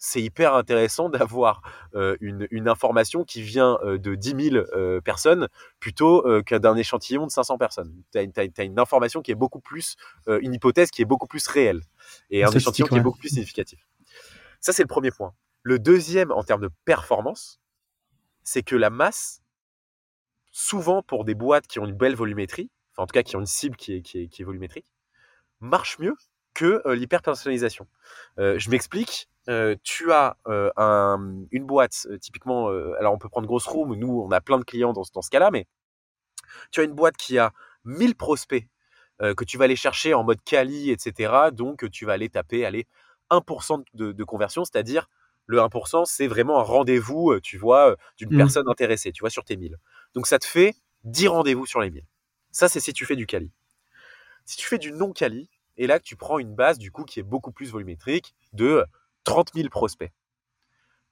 c'est 0.00 0.20
hyper 0.20 0.54
intéressant 0.54 1.08
d'avoir 1.10 1.62
euh, 1.94 2.16
une, 2.20 2.48
une, 2.50 2.68
information 2.68 3.22
qui 3.22 3.42
vient 3.42 3.78
de 3.84 4.14
10 4.16 4.50
000 4.50 5.00
personnes 5.04 5.48
plutôt 5.78 6.22
que 6.44 6.56
d'un 6.56 6.74
échantillon 6.76 7.26
de 7.26 7.30
500 7.30 7.58
personnes. 7.58 7.94
Tu 8.12 8.18
as, 8.18 8.64
une 8.64 8.80
information 8.80 9.22
qui 9.22 9.30
est 9.30 9.36
beaucoup 9.36 9.60
plus, 9.60 9.96
une 10.26 10.54
hypothèse 10.54 10.90
qui 10.90 11.02
est 11.02 11.04
beaucoup 11.04 11.28
plus 11.28 11.46
réelle 11.46 11.82
et 12.30 12.42
un 12.42 12.50
échantillon 12.50 12.88
qui 12.88 12.96
est 12.96 13.00
beaucoup 13.00 13.18
plus 13.18 13.28
significatif. 13.28 13.86
Ça, 14.60 14.72
c'est 14.72 14.82
le 14.82 14.88
premier 14.88 15.10
point. 15.10 15.34
Le 15.62 15.78
deuxième, 15.78 16.32
en 16.32 16.42
termes 16.42 16.62
de 16.62 16.70
performance, 16.84 17.60
c'est 18.42 18.62
que 18.62 18.76
la 18.76 18.90
masse, 18.90 19.42
souvent 20.50 21.02
pour 21.02 21.24
des 21.24 21.34
boîtes 21.34 21.66
qui 21.66 21.78
ont 21.78 21.86
une 21.86 21.96
belle 21.96 22.14
volumétrie, 22.14 22.70
enfin 22.92 23.04
en 23.04 23.06
tout 23.06 23.12
cas 23.12 23.22
qui 23.22 23.36
ont 23.36 23.40
une 23.40 23.46
cible 23.46 23.76
qui 23.76 23.94
est, 23.94 24.02
qui 24.02 24.22
est, 24.22 24.28
qui 24.28 24.42
est 24.42 24.44
volumétrique, 24.44 24.92
marche 25.60 25.98
mieux 25.98 26.16
que 26.54 26.82
euh, 26.86 26.94
l'hyper-personnalisation. 26.94 27.86
Euh, 28.38 28.58
je 28.58 28.70
m'explique. 28.70 29.29
Euh, 29.48 29.74
tu 29.82 30.12
as 30.12 30.36
une 30.46 31.66
boîte, 31.66 32.06
typiquement, 32.20 32.68
alors 32.98 33.14
on 33.14 33.18
peut 33.18 33.28
prendre 33.28 33.46
Grosse 33.46 33.66
Room, 33.66 33.94
nous 33.94 34.20
on 34.20 34.30
a 34.30 34.40
plein 34.40 34.58
de 34.58 34.64
clients 34.64 34.92
dans, 34.92 35.04
ce 35.04 35.30
cas-là, 35.30 35.50
mais 35.50 35.66
tu 36.70 36.80
as 36.80 36.84
une 36.84 36.92
boîte 36.92 37.16
qui 37.16 37.38
a 37.38 37.52
1000 37.84 38.14
prospects 38.16 38.68
que 39.20 39.44
tu 39.44 39.58
vas 39.58 39.64
aller 39.64 39.76
chercher 39.76 40.14
en 40.14 40.24
mode 40.24 40.42
quali, 40.44 40.90
etc. 40.90 41.50
Donc 41.52 41.90
tu 41.90 42.06
vas 42.06 42.14
aller 42.14 42.28
taper, 42.28 42.64
aller 42.64 42.86
1% 43.30 43.82
de, 43.94 44.24
conversion, 44.24 44.64
c'est-à-dire 44.64 45.08
le 45.46 45.58
1%, 45.58 46.04
c'est 46.04 46.26
vraiment 46.26 46.60
un 46.60 46.62
rendez-vous, 46.62 47.38
tu 47.40 47.58
vois, 47.58 47.96
d'une 48.16 48.32
mmh. 48.32 48.36
personne 48.36 48.68
intéressée, 48.68 49.12
tu 49.12 49.20
vois, 49.20 49.30
sur 49.30 49.44
tes 49.44 49.56
1000. 49.56 49.76
Donc 50.14 50.26
ça 50.26 50.38
te 50.38 50.46
fait 50.46 50.74
10 51.04 51.28
rendez-vous 51.28 51.66
sur 51.66 51.80
les 51.80 51.90
1000. 51.90 52.04
Ça, 52.52 52.68
c'est 52.68 52.80
si 52.80 52.92
tu 52.92 53.06
fais 53.06 53.16
du 53.16 53.26
quali. 53.26 53.50
Si 54.44 54.56
tu 54.56 54.66
fais 54.66 54.78
du 54.78 54.92
non 54.92 55.12
quali, 55.12 55.48
et 55.76 55.86
là, 55.86 56.00
tu 56.00 56.16
prends 56.16 56.38
une 56.38 56.54
base, 56.54 56.78
du 56.78 56.90
coup, 56.90 57.04
qui 57.04 57.20
est 57.20 57.24
beaucoup 57.24 57.52
plus 57.52 57.70
volumétrique 57.70 58.34
de 58.52 58.84
30 59.24 59.52
000 59.54 59.68
prospects. 59.68 60.12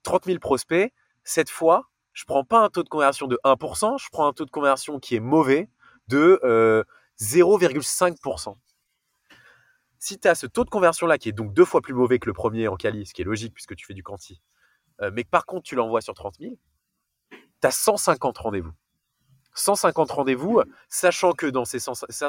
30 0.03 0.25
000 0.25 0.39
prospects, 0.39 0.93
cette 1.25 1.51
fois, 1.51 1.91
je 2.13 2.25
prends 2.25 2.45
pas 2.45 2.61
un 2.61 2.69
taux 2.69 2.83
de 2.83 2.89
conversion 2.89 3.27
de 3.27 3.39
1%, 3.45 4.03
je 4.03 4.09
prends 4.11 4.27
un 4.27 4.33
taux 4.33 4.45
de 4.45 4.51
conversion 4.51 4.99
qui 4.99 5.17
est 5.17 5.21
mauvais 5.21 5.69
de 6.09 6.41
0,5%. 7.21 8.51
Euh, 8.51 8.55
si 9.99 10.19
tu 10.19 10.29
as 10.29 10.35
ce 10.35 10.47
taux 10.47 10.65
de 10.65 10.71
conversion-là 10.71 11.19
qui 11.19 11.29
est 11.29 11.33
donc 11.33 11.53
deux 11.53 11.65
fois 11.65 11.81
plus 11.81 11.95
mauvais 11.95 12.19
que 12.19 12.27
le 12.27 12.33
premier 12.33 12.69
en 12.69 12.77
quali, 12.77 13.05
ce 13.05 13.13
qui 13.13 13.23
est 13.23 13.25
logique 13.25 13.53
puisque 13.53 13.75
tu 13.77 13.85
fais 13.85 13.95
du 13.95 14.03
quanti, 14.03 14.41
euh, 15.01 15.11
mais 15.13 15.25
que 15.25 15.29
par 15.29 15.45
contre 15.45 15.65
tu 15.65 15.75
l'envoies 15.75 16.01
sur 16.01 16.15
30 16.15 16.37
000, 16.41 16.55
tu 17.31 17.39
as 17.63 17.71
150 17.71 18.39
rendez-vous. 18.39 18.73
150 19.55 20.11
rendez-vous, 20.13 20.63
sachant 20.89 21.33
que 21.33 21.51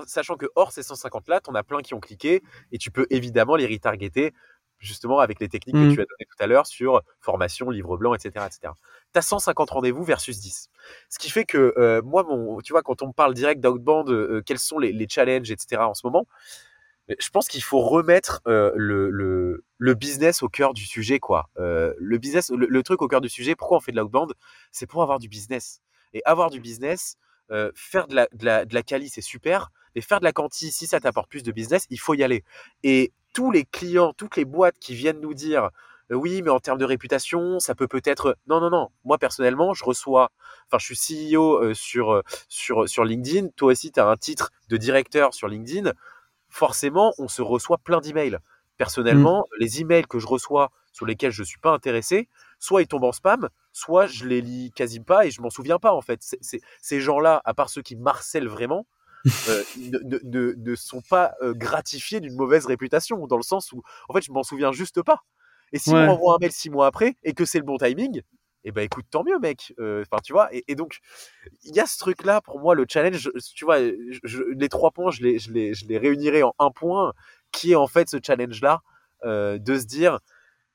sachant 0.07 0.35
que 0.35 0.47
hors 0.55 0.71
ces 0.71 0.81
150 0.81 1.27
là, 1.27 1.39
tu 1.39 1.51
en 1.51 1.55
as 1.55 1.63
plein 1.63 1.81
qui 1.81 1.93
ont 1.93 1.99
cliqué 1.99 2.41
et 2.71 2.79
tu 2.79 2.89
peux 2.89 3.05
évidemment 3.11 3.55
les 3.55 3.67
retargeter 3.67 4.33
justement 4.79 5.19
avec 5.19 5.39
les 5.39 5.47
techniques 5.49 5.75
que 5.75 5.81
Mhm. 5.81 5.93
tu 5.93 6.01
as 6.01 6.05
données 6.05 6.25
tout 6.29 6.43
à 6.43 6.47
l'heure 6.47 6.65
sur 6.67 7.01
formation, 7.19 7.69
livre 7.69 7.97
blanc, 7.97 8.13
etc., 8.13 8.45
etc. 8.45 8.73
T'as 9.13 9.21
150 9.21 9.69
rendez-vous 9.71 10.03
versus 10.03 10.39
10. 10.39 10.69
Ce 11.09 11.19
qui 11.19 11.29
fait 11.29 11.45
que 11.45 11.73
euh, 11.77 12.01
moi, 12.03 12.23
mon, 12.23 12.59
tu 12.61 12.73
vois, 12.73 12.81
quand 12.81 13.01
on 13.01 13.07
me 13.07 13.13
parle 13.13 13.33
direct 13.33 13.61
d'outbound, 13.61 14.09
euh, 14.09 14.41
quels 14.45 14.59
sont 14.59 14.79
les, 14.79 14.91
les 14.91 15.07
challenges, 15.09 15.51
etc. 15.51 15.81
en 15.87 15.93
ce 15.93 16.05
moment, 16.05 16.25
euh, 17.09 17.15
je 17.19 17.29
pense 17.29 17.47
qu'il 17.47 17.63
faut 17.63 17.81
remettre 17.81 18.41
euh, 18.47 18.71
le, 18.75 19.09
le, 19.09 19.63
le 19.77 19.93
business 19.95 20.43
au 20.43 20.49
cœur 20.49 20.73
du 20.73 20.85
sujet, 20.85 21.19
quoi. 21.19 21.49
Euh, 21.57 21.93
le 21.97 22.17
business, 22.17 22.51
le, 22.51 22.67
le 22.67 22.83
truc 22.83 23.01
au 23.01 23.07
cœur 23.07 23.21
du 23.21 23.29
sujet. 23.29 23.55
Pourquoi 23.55 23.77
on 23.77 23.81
fait 23.81 23.91
de 23.91 23.97
l'outbound? 23.99 24.33
C'est 24.71 24.85
pour 24.87 25.01
avoir 25.03 25.19
du 25.19 25.27
business. 25.27 25.81
Et 26.13 26.21
avoir 26.25 26.49
du 26.49 26.59
business, 26.59 27.17
euh, 27.51 27.71
faire 27.75 28.07
de 28.07 28.15
la, 28.15 28.27
de 28.33 28.45
la, 28.45 28.65
de 28.65 28.73
la 28.73 28.83
quali, 28.83 29.09
c'est 29.09 29.21
super. 29.21 29.71
Mais 29.95 30.01
faire 30.01 30.19
de 30.19 30.23
la 30.25 30.31
quanti, 30.33 30.71
si 30.71 30.87
ça 30.87 30.99
t'apporte 30.99 31.29
plus 31.29 31.43
de 31.43 31.51
business, 31.51 31.85
il 31.89 31.99
faut 31.99 32.13
y 32.13 32.23
aller. 32.23 32.43
Et 32.83 33.11
tous 33.33 33.51
les 33.51 33.65
clients, 33.65 34.13
toutes 34.13 34.35
les 34.35 34.45
boîtes 34.45 34.79
qui 34.79 34.95
viennent 34.95 35.19
nous 35.19 35.33
dire 35.33 35.69
euh, 36.11 36.15
oui, 36.15 36.41
mais 36.41 36.49
en 36.49 36.59
termes 36.59 36.77
de 36.77 36.85
réputation, 36.85 37.59
ça 37.59 37.75
peut 37.75 37.87
peut-être. 37.87 38.37
Non, 38.47 38.59
non, 38.59 38.69
non. 38.69 38.89
Moi, 39.03 39.17
personnellement, 39.17 39.73
je 39.73 39.83
reçois. 39.83 40.31
Enfin, 40.67 40.77
je 40.79 40.93
suis 40.93 41.33
CEO 41.33 41.63
euh, 41.63 41.73
sur, 41.73 42.13
euh, 42.13 42.21
sur, 42.47 42.89
sur 42.89 43.03
LinkedIn. 43.03 43.49
Toi 43.55 43.71
aussi, 43.71 43.91
tu 43.91 43.99
as 43.99 44.07
un 44.07 44.17
titre 44.17 44.51
de 44.69 44.77
directeur 44.77 45.33
sur 45.33 45.47
LinkedIn. 45.47 45.93
Forcément, 46.49 47.13
on 47.19 47.27
se 47.27 47.41
reçoit 47.41 47.77
plein 47.77 48.01
d'emails. 48.01 48.37
Personnellement, 48.77 49.45
les 49.59 49.81
emails 49.81 50.07
que 50.07 50.19
je 50.19 50.27
reçois 50.27 50.71
sur 50.93 51.05
lesquels 51.05 51.31
je 51.31 51.43
suis 51.43 51.59
pas 51.59 51.71
intéressé, 51.71 52.29
soit 52.59 52.81
ils 52.81 52.87
tombent 52.87 53.03
en 53.03 53.11
spam, 53.11 53.49
soit 53.73 54.07
je 54.07 54.25
les 54.25 54.41
lis 54.41 54.71
quasi 54.73 55.01
pas 55.01 55.25
et 55.25 55.31
je 55.31 55.41
m'en 55.41 55.49
souviens 55.49 55.79
pas 55.79 55.93
en 55.93 56.01
fait. 56.01 56.21
Ces 56.81 56.99
gens-là, 57.01 57.41
à 57.43 57.53
part 57.53 57.69
ceux 57.69 57.81
qui 57.81 57.97
marcellent 57.97 58.47
vraiment, 58.47 58.87
euh, 59.47 59.63
ne, 59.75 59.97
ne- 60.23 60.53
ne- 60.57 60.75
sont 60.75 61.01
pas 61.01 61.33
euh, 61.41 61.53
gratifiés 61.53 62.19
d'une 62.19 62.35
mauvaise 62.35 62.65
réputation, 62.65 63.25
dans 63.27 63.37
le 63.37 63.43
sens 63.43 63.71
où, 63.71 63.81
en 64.07 64.13
fait, 64.13 64.21
je 64.21 64.31
m'en 64.31 64.43
souviens 64.43 64.71
juste 64.71 65.01
pas. 65.01 65.23
Et 65.71 65.79
si 65.79 65.93
Ouais. 65.93 66.01
on 66.01 66.05
m'envoie 66.05 66.35
un 66.35 66.37
mail 66.39 66.51
six 66.51 66.69
mois 66.69 66.87
après 66.87 67.15
et 67.23 67.33
que 67.33 67.45
c'est 67.45 67.59
le 67.59 67.65
bon 67.65 67.77
timing, 67.77 68.21
eh 68.65 68.71
ben 68.71 68.81
écoute, 68.81 69.05
tant 69.09 69.23
mieux, 69.23 69.39
mec. 69.39 69.73
Euh, 69.79 70.03
Enfin, 70.09 70.19
tu 70.23 70.33
vois. 70.33 70.53
Et, 70.53 70.63
et 70.67 70.75
donc, 70.75 70.99
il 71.63 71.75
y 71.75 71.79
a 71.79 71.85
ce 71.85 71.97
truc-là 71.97 72.41
pour 72.41 72.59
moi, 72.59 72.75
le 72.75 72.85
challenge. 72.89 73.29
Tu 73.55 73.65
vois, 73.65 73.79
je- 73.79 74.19
je- 74.23 74.43
les 74.43 74.69
trois 74.69 74.91
points, 74.91 75.11
je 75.11 75.21
les, 75.21 75.39
je 75.39 75.51
les, 75.51 75.73
je 75.73 75.87
les 75.87 75.97
réunirai 75.97 76.43
en 76.43 76.53
un 76.59 76.71
point, 76.71 77.13
qui 77.51 77.71
est 77.71 77.75
en 77.75 77.87
fait 77.87 78.09
ce 78.09 78.17
challenge-là, 78.25 78.81
euh, 79.25 79.57
de 79.59 79.77
se 79.79 79.85
dire, 79.85 80.19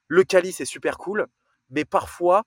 le 0.09 0.25
Cali 0.25 0.53
c'est 0.53 0.65
super 0.65 0.99
cool, 0.99 1.27
mais 1.71 1.85
parfois 1.85 2.45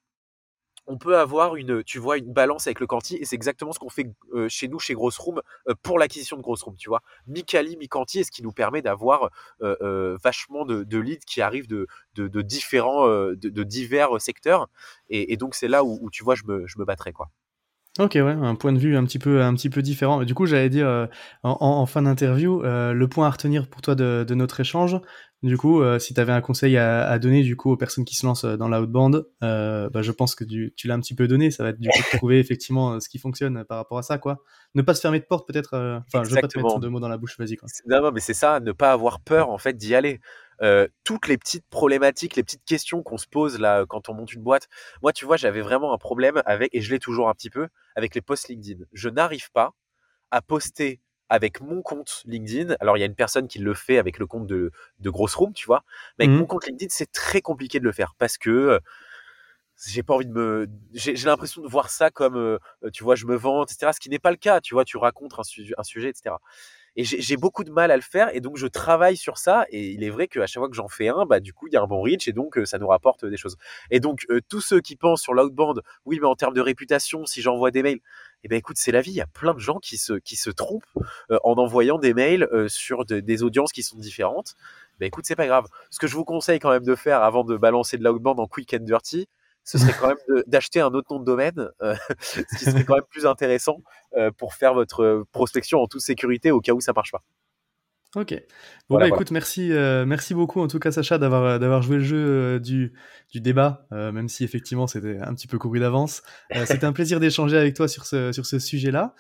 on 0.88 0.98
peut 0.98 1.18
avoir 1.18 1.56
une, 1.58 1.84
tu 1.84 2.00
vois, 2.00 2.18
une 2.18 2.32
balance 2.34 2.66
avec 2.68 2.80
le 2.80 2.88
Canti, 2.88 3.18
et 3.18 3.26
c'est 3.26 3.36
exactement 3.36 3.74
ce 3.74 3.80
qu'on 3.80 3.90
fait 3.90 4.10
euh, 4.34 4.48
chez 4.50 4.68
nous, 4.68 4.80
chez 4.80 4.94
Gross 4.94 5.18
Room, 5.18 5.42
euh, 5.68 5.76
pour 5.84 6.00
l'acquisition 6.00 6.38
de 6.38 6.42
Gross 6.42 6.64
Room, 6.64 6.76
tu 6.78 6.90
vois. 6.90 7.04
Mi-Cali, 7.28 7.78
mi-Canti, 7.78 8.20
et 8.20 8.24
ce 8.24 8.32
qui 8.32 8.42
nous 8.42 8.54
permet 8.54 8.82
d'avoir 8.82 9.30
euh, 9.62 9.76
euh, 9.82 10.18
vachement 10.24 10.66
de, 10.66 10.98
leads 10.98 11.26
qui 11.26 11.42
arrivent 11.42 11.68
de, 11.68 11.88
de, 12.16 12.42
différents, 12.42 13.08
euh, 13.08 13.36
de, 13.36 13.64
divers 13.64 14.20
secteurs, 14.22 14.70
et, 15.10 15.38
donc 15.38 15.56
c'est 15.56 15.68
là 15.68 15.84
où, 15.84 16.10
tu 16.10 16.24
vois, 16.24 16.36
je 16.36 16.44
me, 16.46 16.66
je 16.68 16.80
me 16.80 16.86
battrais, 16.86 17.12
quoi. 17.14 17.30
Ok, 18.00 18.12
ouais, 18.14 18.22
un 18.22 18.56
point 18.56 18.74
de 18.74 18.78
vue 18.78 18.96
un 18.96 19.04
petit 19.06 19.18
peu, 19.18 19.42
un 19.42 19.54
petit 19.56 19.70
peu 19.70 19.82
différent. 19.82 20.24
Du 20.24 20.34
coup, 20.36 20.46
j'allais 20.46 20.70
dire 20.70 20.88
euh, 20.88 21.08
en, 21.44 21.58
en 21.60 21.86
fin 21.86 22.04
d'interview, 22.04 22.64
euh, 22.64 22.94
le 22.94 23.08
point 23.08 23.28
à 23.28 23.30
retenir 23.32 23.68
pour 23.68 23.82
toi 23.82 23.96
de, 23.96 24.24
de 24.28 24.36
notre 24.36 24.60
échange. 24.60 24.98
Du 25.44 25.58
coup, 25.58 25.82
euh, 25.82 26.00
si 26.00 26.14
tu 26.14 26.20
avais 26.20 26.32
un 26.32 26.42
conseil 26.42 26.78
à, 26.78 27.08
à, 27.08 27.20
donner 27.20 27.44
du 27.44 27.56
coup 27.56 27.72
aux 27.72 27.78
personnes 27.78 28.06
qui 28.06 28.16
se 28.16 28.26
lancent 28.26 28.46
dans 28.46 28.68
l'outbound, 28.68 29.26
bah, 29.42 30.02
je 30.02 30.12
pense 30.12 30.36
que 30.36 30.44
tu, 30.44 30.74
tu 30.76 30.88
l'as 30.88 30.96
un 30.96 31.00
petit 31.00 31.16
peu 31.16 31.28
donné. 31.28 31.50
Ça 31.50 31.64
va 31.64 31.70
être 31.70 31.80
du 31.80 31.90
coup 31.90 32.00
de 32.00 32.18
trouver 32.18 32.40
effectivement 32.40 33.00
ce 33.00 33.10
qui 33.10 33.18
fonctionne 33.20 33.64
par 33.66 33.78
rapport 33.78 33.98
à 33.98 34.04
ça, 34.04 34.18
quoi. 34.18 34.44
Ne 34.76 34.82
pas 34.82 34.94
se 34.94 35.02
fermer 35.02 35.20
de 35.20 35.26
porte, 35.26 35.48
peut-être. 35.48 36.04
Enfin, 36.08 36.24
je 36.24 36.30
veux 36.30 36.42
pas 36.42 36.48
te 36.48 36.58
mettre 36.58 36.80
deux 36.80 36.90
mots 36.90 37.00
dans 37.00 37.10
la 37.10 37.18
bouche. 37.18 37.38
Vas-y, 37.40 37.56
quoi. 37.56 37.68
Non, 37.88 38.02
non, 38.02 38.12
mais 38.12 38.20
c'est 38.20 38.34
ça, 38.34 38.60
ne 38.60 38.72
pas 38.72 38.92
avoir 38.92 39.20
peur 39.22 39.50
en 39.50 39.58
fait 39.58 39.74
d'y 39.74 39.96
aller. 39.96 40.20
Euh, 40.62 40.88
toutes 41.04 41.28
les 41.28 41.38
petites 41.38 41.68
problématiques, 41.70 42.36
les 42.36 42.44
petites 42.44 42.66
questions 42.66 43.04
qu'on 43.04 43.18
se 43.18 43.28
pose 43.28 43.60
là 43.60 43.86
quand 43.88 44.10
on 44.10 44.14
monte 44.14 44.34
une 44.34 44.42
boîte. 44.42 44.68
Moi, 45.02 45.14
tu 45.14 45.26
vois, 45.26 45.38
j'avais 45.38 45.62
vraiment 45.62 45.94
un 45.94 45.98
problème 45.98 46.42
avec, 46.46 46.74
et 46.74 46.82
je 46.82 46.92
l'ai 46.92 47.00
toujours 47.00 47.30
un 47.30 47.34
petit 47.34 47.50
peu, 47.50 47.68
avec 47.96 48.16
les 48.16 48.22
posts 48.22 48.48
LinkedIn. 48.48 48.84
Je 48.94 49.10
n'arrive 49.10 49.52
pas 49.52 49.74
à 50.32 50.42
poster 50.42 51.00
avec 51.30 51.62
mon 51.62 51.82
compte 51.82 52.24
LinkedIn. 52.26 52.76
Alors, 52.80 52.98
il 52.98 53.02
y 53.02 53.04
a 53.04 53.06
une 53.06 53.16
personne 53.16 53.48
qui 53.48 53.60
le 53.60 53.74
fait 53.74 53.98
avec 53.98 54.18
le 54.18 54.26
compte 54.26 54.48
de, 54.48 54.72
de 55.00 55.10
Grosse 55.10 55.36
Room, 55.36 55.54
tu 55.54 55.66
vois. 55.66 55.84
Mais 56.18 56.26
avec 56.26 56.36
mmh. 56.36 56.40
mon 56.40 56.46
compte 56.46 56.66
LinkedIn, 56.66 56.90
c'est 56.90 57.12
très 57.12 57.42
compliqué 57.42 57.80
de 57.80 57.84
le 57.84 57.92
faire 57.92 58.16
parce 58.18 58.38
que 58.38 58.50
euh, 58.50 58.80
j'ai 59.86 60.04
pas 60.04 60.16
envie 60.16 60.26
de 60.26 60.32
me. 60.32 60.68
J'ai 60.94 61.14
l'impression 61.16 61.62
de 61.62 61.68
voir 61.68 61.90
ça 61.90 62.10
comme, 62.10 62.36
euh, 62.36 62.58
tu 62.94 63.04
vois, 63.04 63.16
je 63.16 63.26
me 63.26 63.36
vante, 63.36 63.72
etc. 63.72 63.92
Ce 63.94 64.00
qui 64.00 64.10
n'est 64.10 64.20
pas 64.20 64.32
le 64.32 64.38
cas. 64.38 64.62
Tu 64.62 64.74
vois, 64.74 64.86
tu 64.86 64.98
racontes 64.98 65.34
un, 65.38 65.44
su 65.44 65.74
un 65.78 65.84
sujet, 65.84 66.10
etc. 66.10 66.36
Et 66.98 67.04
j'ai 67.04 67.38
beaucoup 67.38 67.64
de 67.64 67.72
mal 67.72 67.92
à 67.92 67.96
le 67.96 68.02
faire, 68.02 68.36
et 68.36 68.42
donc 68.42 68.58
je 68.58 68.68
travaille 68.68 69.18
sur 69.18 69.38
ça. 69.38 69.66
Et 69.70 69.92
il 69.92 70.04
est 70.04 70.10
vrai 70.10 70.28
qu'à 70.28 70.48
chaque 70.48 70.60
fois 70.62 70.68
que 70.68 70.76
j'en 70.76 70.88
fais 70.88 71.08
un, 71.08 71.26
bah 71.26 71.40
du 71.40 71.54
coup 71.54 71.68
il 71.68 71.74
y 71.74 71.78
a 71.78 71.82
un 71.82 71.88
bon 71.88 72.02
reach, 72.02 72.28
et 72.28 72.34
donc 72.34 72.58
euh, 72.58 72.66
ça 72.66 72.80
nous 72.80 72.88
rapporte 72.88 73.24
des 73.24 73.38
choses. 73.38 73.56
Et 73.92 74.00
donc 74.00 74.26
euh, 74.32 74.42
tous 74.50 74.62
ceux 74.62 74.82
qui 74.82 74.96
pensent 74.96 75.22
sur 75.22 75.34
l'outbound, 75.34 75.82
oui, 76.06 76.18
mais 76.20 76.28
en 76.28 76.36
termes 76.36 76.56
de 76.56 76.62
réputation, 76.62 77.26
si 77.28 77.42
j'envoie 77.42 77.70
des 77.70 77.84
mails, 77.84 78.00
eh 78.44 78.48
ben 78.48 78.58
écoute, 78.58 78.78
c'est 78.80 78.92
la 78.92 79.02
vie. 79.02 79.12
Il 79.12 79.18
y 79.18 79.22
a 79.22 79.28
plein 79.28 79.54
de 79.54 79.60
gens 79.60 79.78
qui 79.80 79.98
se 79.98 80.14
qui 80.14 80.36
se 80.36 80.50
trompent 80.50 80.84
euh, 81.32 81.38
en 81.44 81.54
envoyant 81.54 82.00
des 82.00 82.14
mails 82.14 82.48
euh, 82.52 82.68
sur 82.68 83.06
de, 83.06 83.20
des 83.20 83.44
audiences 83.44 83.72
qui 83.72 83.84
sont 83.84 83.98
différentes. 83.98 84.56
Ben 85.00 85.06
écoute, 85.06 85.26
c'est 85.28 85.36
pas 85.36 85.48
grave. 85.48 85.68
Ce 85.92 86.00
que 86.00 86.08
je 86.08 86.16
vous 86.16 86.26
conseille 86.26 86.60
quand 86.60 86.72
même 86.72 86.86
de 86.86 86.96
faire 86.96 87.22
avant 87.22 87.44
de 87.44 87.58
balancer 87.58 87.98
de 87.98 88.04
l'outbound 88.04 88.40
en 88.40 88.48
quick 88.48 88.74
and 88.74 88.84
dirty, 88.84 89.28
ce 89.68 89.78
serait 89.78 89.94
quand 90.00 90.08
même 90.08 90.44
d'acheter 90.48 90.80
un 90.80 90.94
autre 90.94 91.14
nom 91.14 91.20
de 91.20 91.26
domaine, 91.26 91.70
euh, 91.82 91.96
ce 92.22 92.42
qui 92.58 92.66
serait 92.66 92.86
quand 92.86 92.96
même 92.96 93.04
plus 93.10 93.26
intéressant 93.26 93.84
euh, 94.16 94.32
pour 94.32 94.54
faire 94.54 94.74
votre 94.74 95.26
prospection 95.32 95.80
en 95.82 95.88
toute 95.88 96.02
sécurité 96.02 96.52
au 96.52 96.62
cas 96.62 96.72
où 96.72 96.82
ça 96.82 96.94
marche 96.94 97.12
pas. 97.12 97.24
Ok. 98.16 98.32
Bon 98.32 98.96
voilà, 98.96 99.10
bah 99.10 99.16
écoute, 99.16 99.32
merci, 99.32 99.72
euh, 99.74 100.06
merci 100.06 100.34
beaucoup 100.34 100.62
en 100.62 100.68
tout 100.68 100.80
cas 100.80 100.92
Sacha 100.92 101.18
d'avoir 101.18 101.60
d'avoir 101.60 101.82
joué 101.82 101.98
le 101.98 102.04
jeu 102.04 102.18
euh, 102.18 102.60
du 102.60 102.94
du 103.32 103.42
débat, 103.42 103.86
euh, 103.92 104.14
même 104.14 104.30
si 104.30 104.46
effectivement 104.46 104.88
c'était 104.88 105.20
un 105.20 105.34
petit 105.36 105.48
peu 105.48 105.58
couru 105.58 105.80
d'avance. 105.80 106.24
Euh, 106.56 106.66
c'était 106.66 106.86
un 106.86 106.94
plaisir 106.94 107.20
d'échanger 107.20 107.58
avec 107.58 107.76
toi 107.76 107.90
sur 107.90 108.06
ce 108.06 108.32
sur 108.32 108.46
ce 108.46 108.60
sujet-là. 108.60 109.14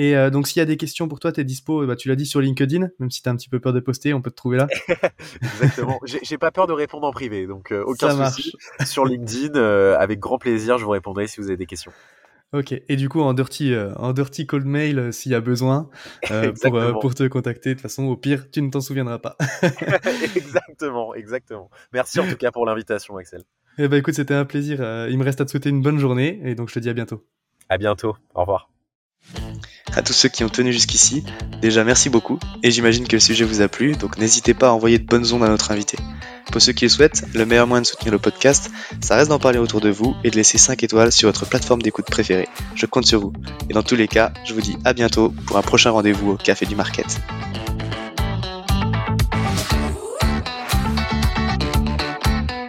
Et 0.00 0.16
euh, 0.16 0.30
donc, 0.30 0.48
s'il 0.48 0.60
y 0.60 0.62
a 0.62 0.64
des 0.64 0.78
questions 0.78 1.08
pour 1.08 1.20
toi, 1.20 1.30
tu 1.30 1.42
es 1.42 1.44
dispo, 1.44 1.86
bah, 1.86 1.94
tu 1.94 2.08
l'as 2.08 2.16
dit 2.16 2.24
sur 2.24 2.40
LinkedIn, 2.40 2.88
même 2.98 3.10
si 3.10 3.20
tu 3.20 3.28
as 3.28 3.32
un 3.32 3.36
petit 3.36 3.50
peu 3.50 3.60
peur 3.60 3.74
de 3.74 3.80
poster, 3.80 4.14
on 4.14 4.22
peut 4.22 4.30
te 4.30 4.36
trouver 4.36 4.56
là. 4.56 4.66
Exactement. 5.42 6.00
J'ai 6.04 6.38
pas 6.38 6.50
peur 6.50 6.66
de 6.66 6.72
répondre 6.72 7.06
en 7.06 7.12
privé, 7.12 7.46
donc 7.46 7.70
euh, 7.70 7.84
aucun 7.86 8.16
Ça 8.16 8.30
souci. 8.30 8.54
Marche. 8.78 8.88
Sur 8.90 9.04
LinkedIn, 9.04 9.56
euh, 9.56 9.98
avec 9.98 10.18
grand 10.18 10.38
plaisir, 10.38 10.78
je 10.78 10.86
vous 10.86 10.90
répondrai 10.90 11.26
si 11.26 11.38
vous 11.38 11.48
avez 11.48 11.58
des 11.58 11.66
questions. 11.66 11.92
Ok, 12.54 12.72
et 12.72 12.96
du 12.96 13.10
coup 13.10 13.20
en 13.20 13.34
dirty, 13.34 13.74
euh, 13.74 13.94
en 13.96 14.14
dirty 14.14 14.46
cold 14.46 14.64
mail 14.64 14.98
euh, 14.98 15.12
s'il 15.12 15.32
y 15.32 15.34
a 15.34 15.40
besoin 15.42 15.90
euh, 16.30 16.50
pour, 16.62 17.00
pour 17.00 17.14
te 17.14 17.28
contacter. 17.28 17.68
De 17.68 17.74
toute 17.74 17.82
façon, 17.82 18.04
au 18.04 18.16
pire, 18.16 18.50
tu 18.50 18.62
ne 18.62 18.70
t'en 18.70 18.80
souviendras 18.80 19.18
pas. 19.18 19.36
exactement, 20.34 21.14
exactement. 21.14 21.70
Merci 21.92 22.20
en 22.20 22.26
tout 22.26 22.36
cas 22.36 22.50
pour 22.50 22.64
l'invitation, 22.64 23.18
Axel. 23.18 23.44
Eh 23.76 23.86
ben 23.86 23.98
écoute, 23.98 24.14
c'était 24.14 24.34
un 24.34 24.46
plaisir. 24.46 24.78
il 25.10 25.18
me 25.18 25.24
reste 25.24 25.42
à 25.42 25.44
te 25.44 25.50
souhaiter 25.50 25.68
une 25.68 25.82
bonne 25.82 25.98
journée 25.98 26.40
et 26.42 26.54
donc 26.54 26.70
je 26.70 26.74
te 26.74 26.78
dis 26.78 26.88
à 26.88 26.94
bientôt. 26.94 27.22
À 27.68 27.76
bientôt. 27.76 28.16
Au 28.34 28.40
revoir. 28.40 28.70
À 29.96 30.02
tous 30.02 30.12
ceux 30.12 30.28
qui 30.28 30.44
ont 30.44 30.48
tenu 30.48 30.72
jusqu'ici, 30.72 31.24
déjà 31.60 31.84
merci 31.84 32.10
beaucoup 32.10 32.38
et 32.62 32.70
j'imagine 32.70 33.08
que 33.08 33.16
le 33.16 33.20
sujet 33.20 33.44
vous 33.44 33.60
a 33.60 33.68
plu, 33.68 33.96
donc 33.96 34.18
n'hésitez 34.18 34.54
pas 34.54 34.68
à 34.68 34.72
envoyer 34.72 34.98
de 34.98 35.04
bonnes 35.04 35.32
ondes 35.32 35.42
à 35.42 35.48
notre 35.48 35.72
invité. 35.72 35.98
Pour 36.52 36.60
ceux 36.60 36.72
qui 36.72 36.84
le 36.84 36.88
souhaitent, 36.88 37.24
le 37.34 37.46
meilleur 37.46 37.66
moyen 37.66 37.82
de 37.82 37.86
soutenir 37.86 38.12
le 38.12 38.18
podcast, 38.18 38.70
ça 39.00 39.16
reste 39.16 39.30
d'en 39.30 39.38
parler 39.38 39.58
autour 39.58 39.80
de 39.80 39.90
vous 39.90 40.14
et 40.24 40.30
de 40.30 40.36
laisser 40.36 40.58
5 40.58 40.82
étoiles 40.82 41.12
sur 41.12 41.28
votre 41.28 41.46
plateforme 41.46 41.82
d'écoute 41.82 42.06
préférée. 42.06 42.48
Je 42.74 42.86
compte 42.86 43.06
sur 43.06 43.20
vous. 43.20 43.32
Et 43.68 43.72
dans 43.72 43.82
tous 43.82 43.96
les 43.96 44.08
cas, 44.08 44.32
je 44.44 44.54
vous 44.54 44.60
dis 44.60 44.76
à 44.84 44.92
bientôt 44.92 45.32
pour 45.46 45.56
un 45.58 45.62
prochain 45.62 45.90
rendez-vous 45.90 46.32
au 46.32 46.36
Café 46.36 46.66
du 46.66 46.74
Market. 46.74 47.20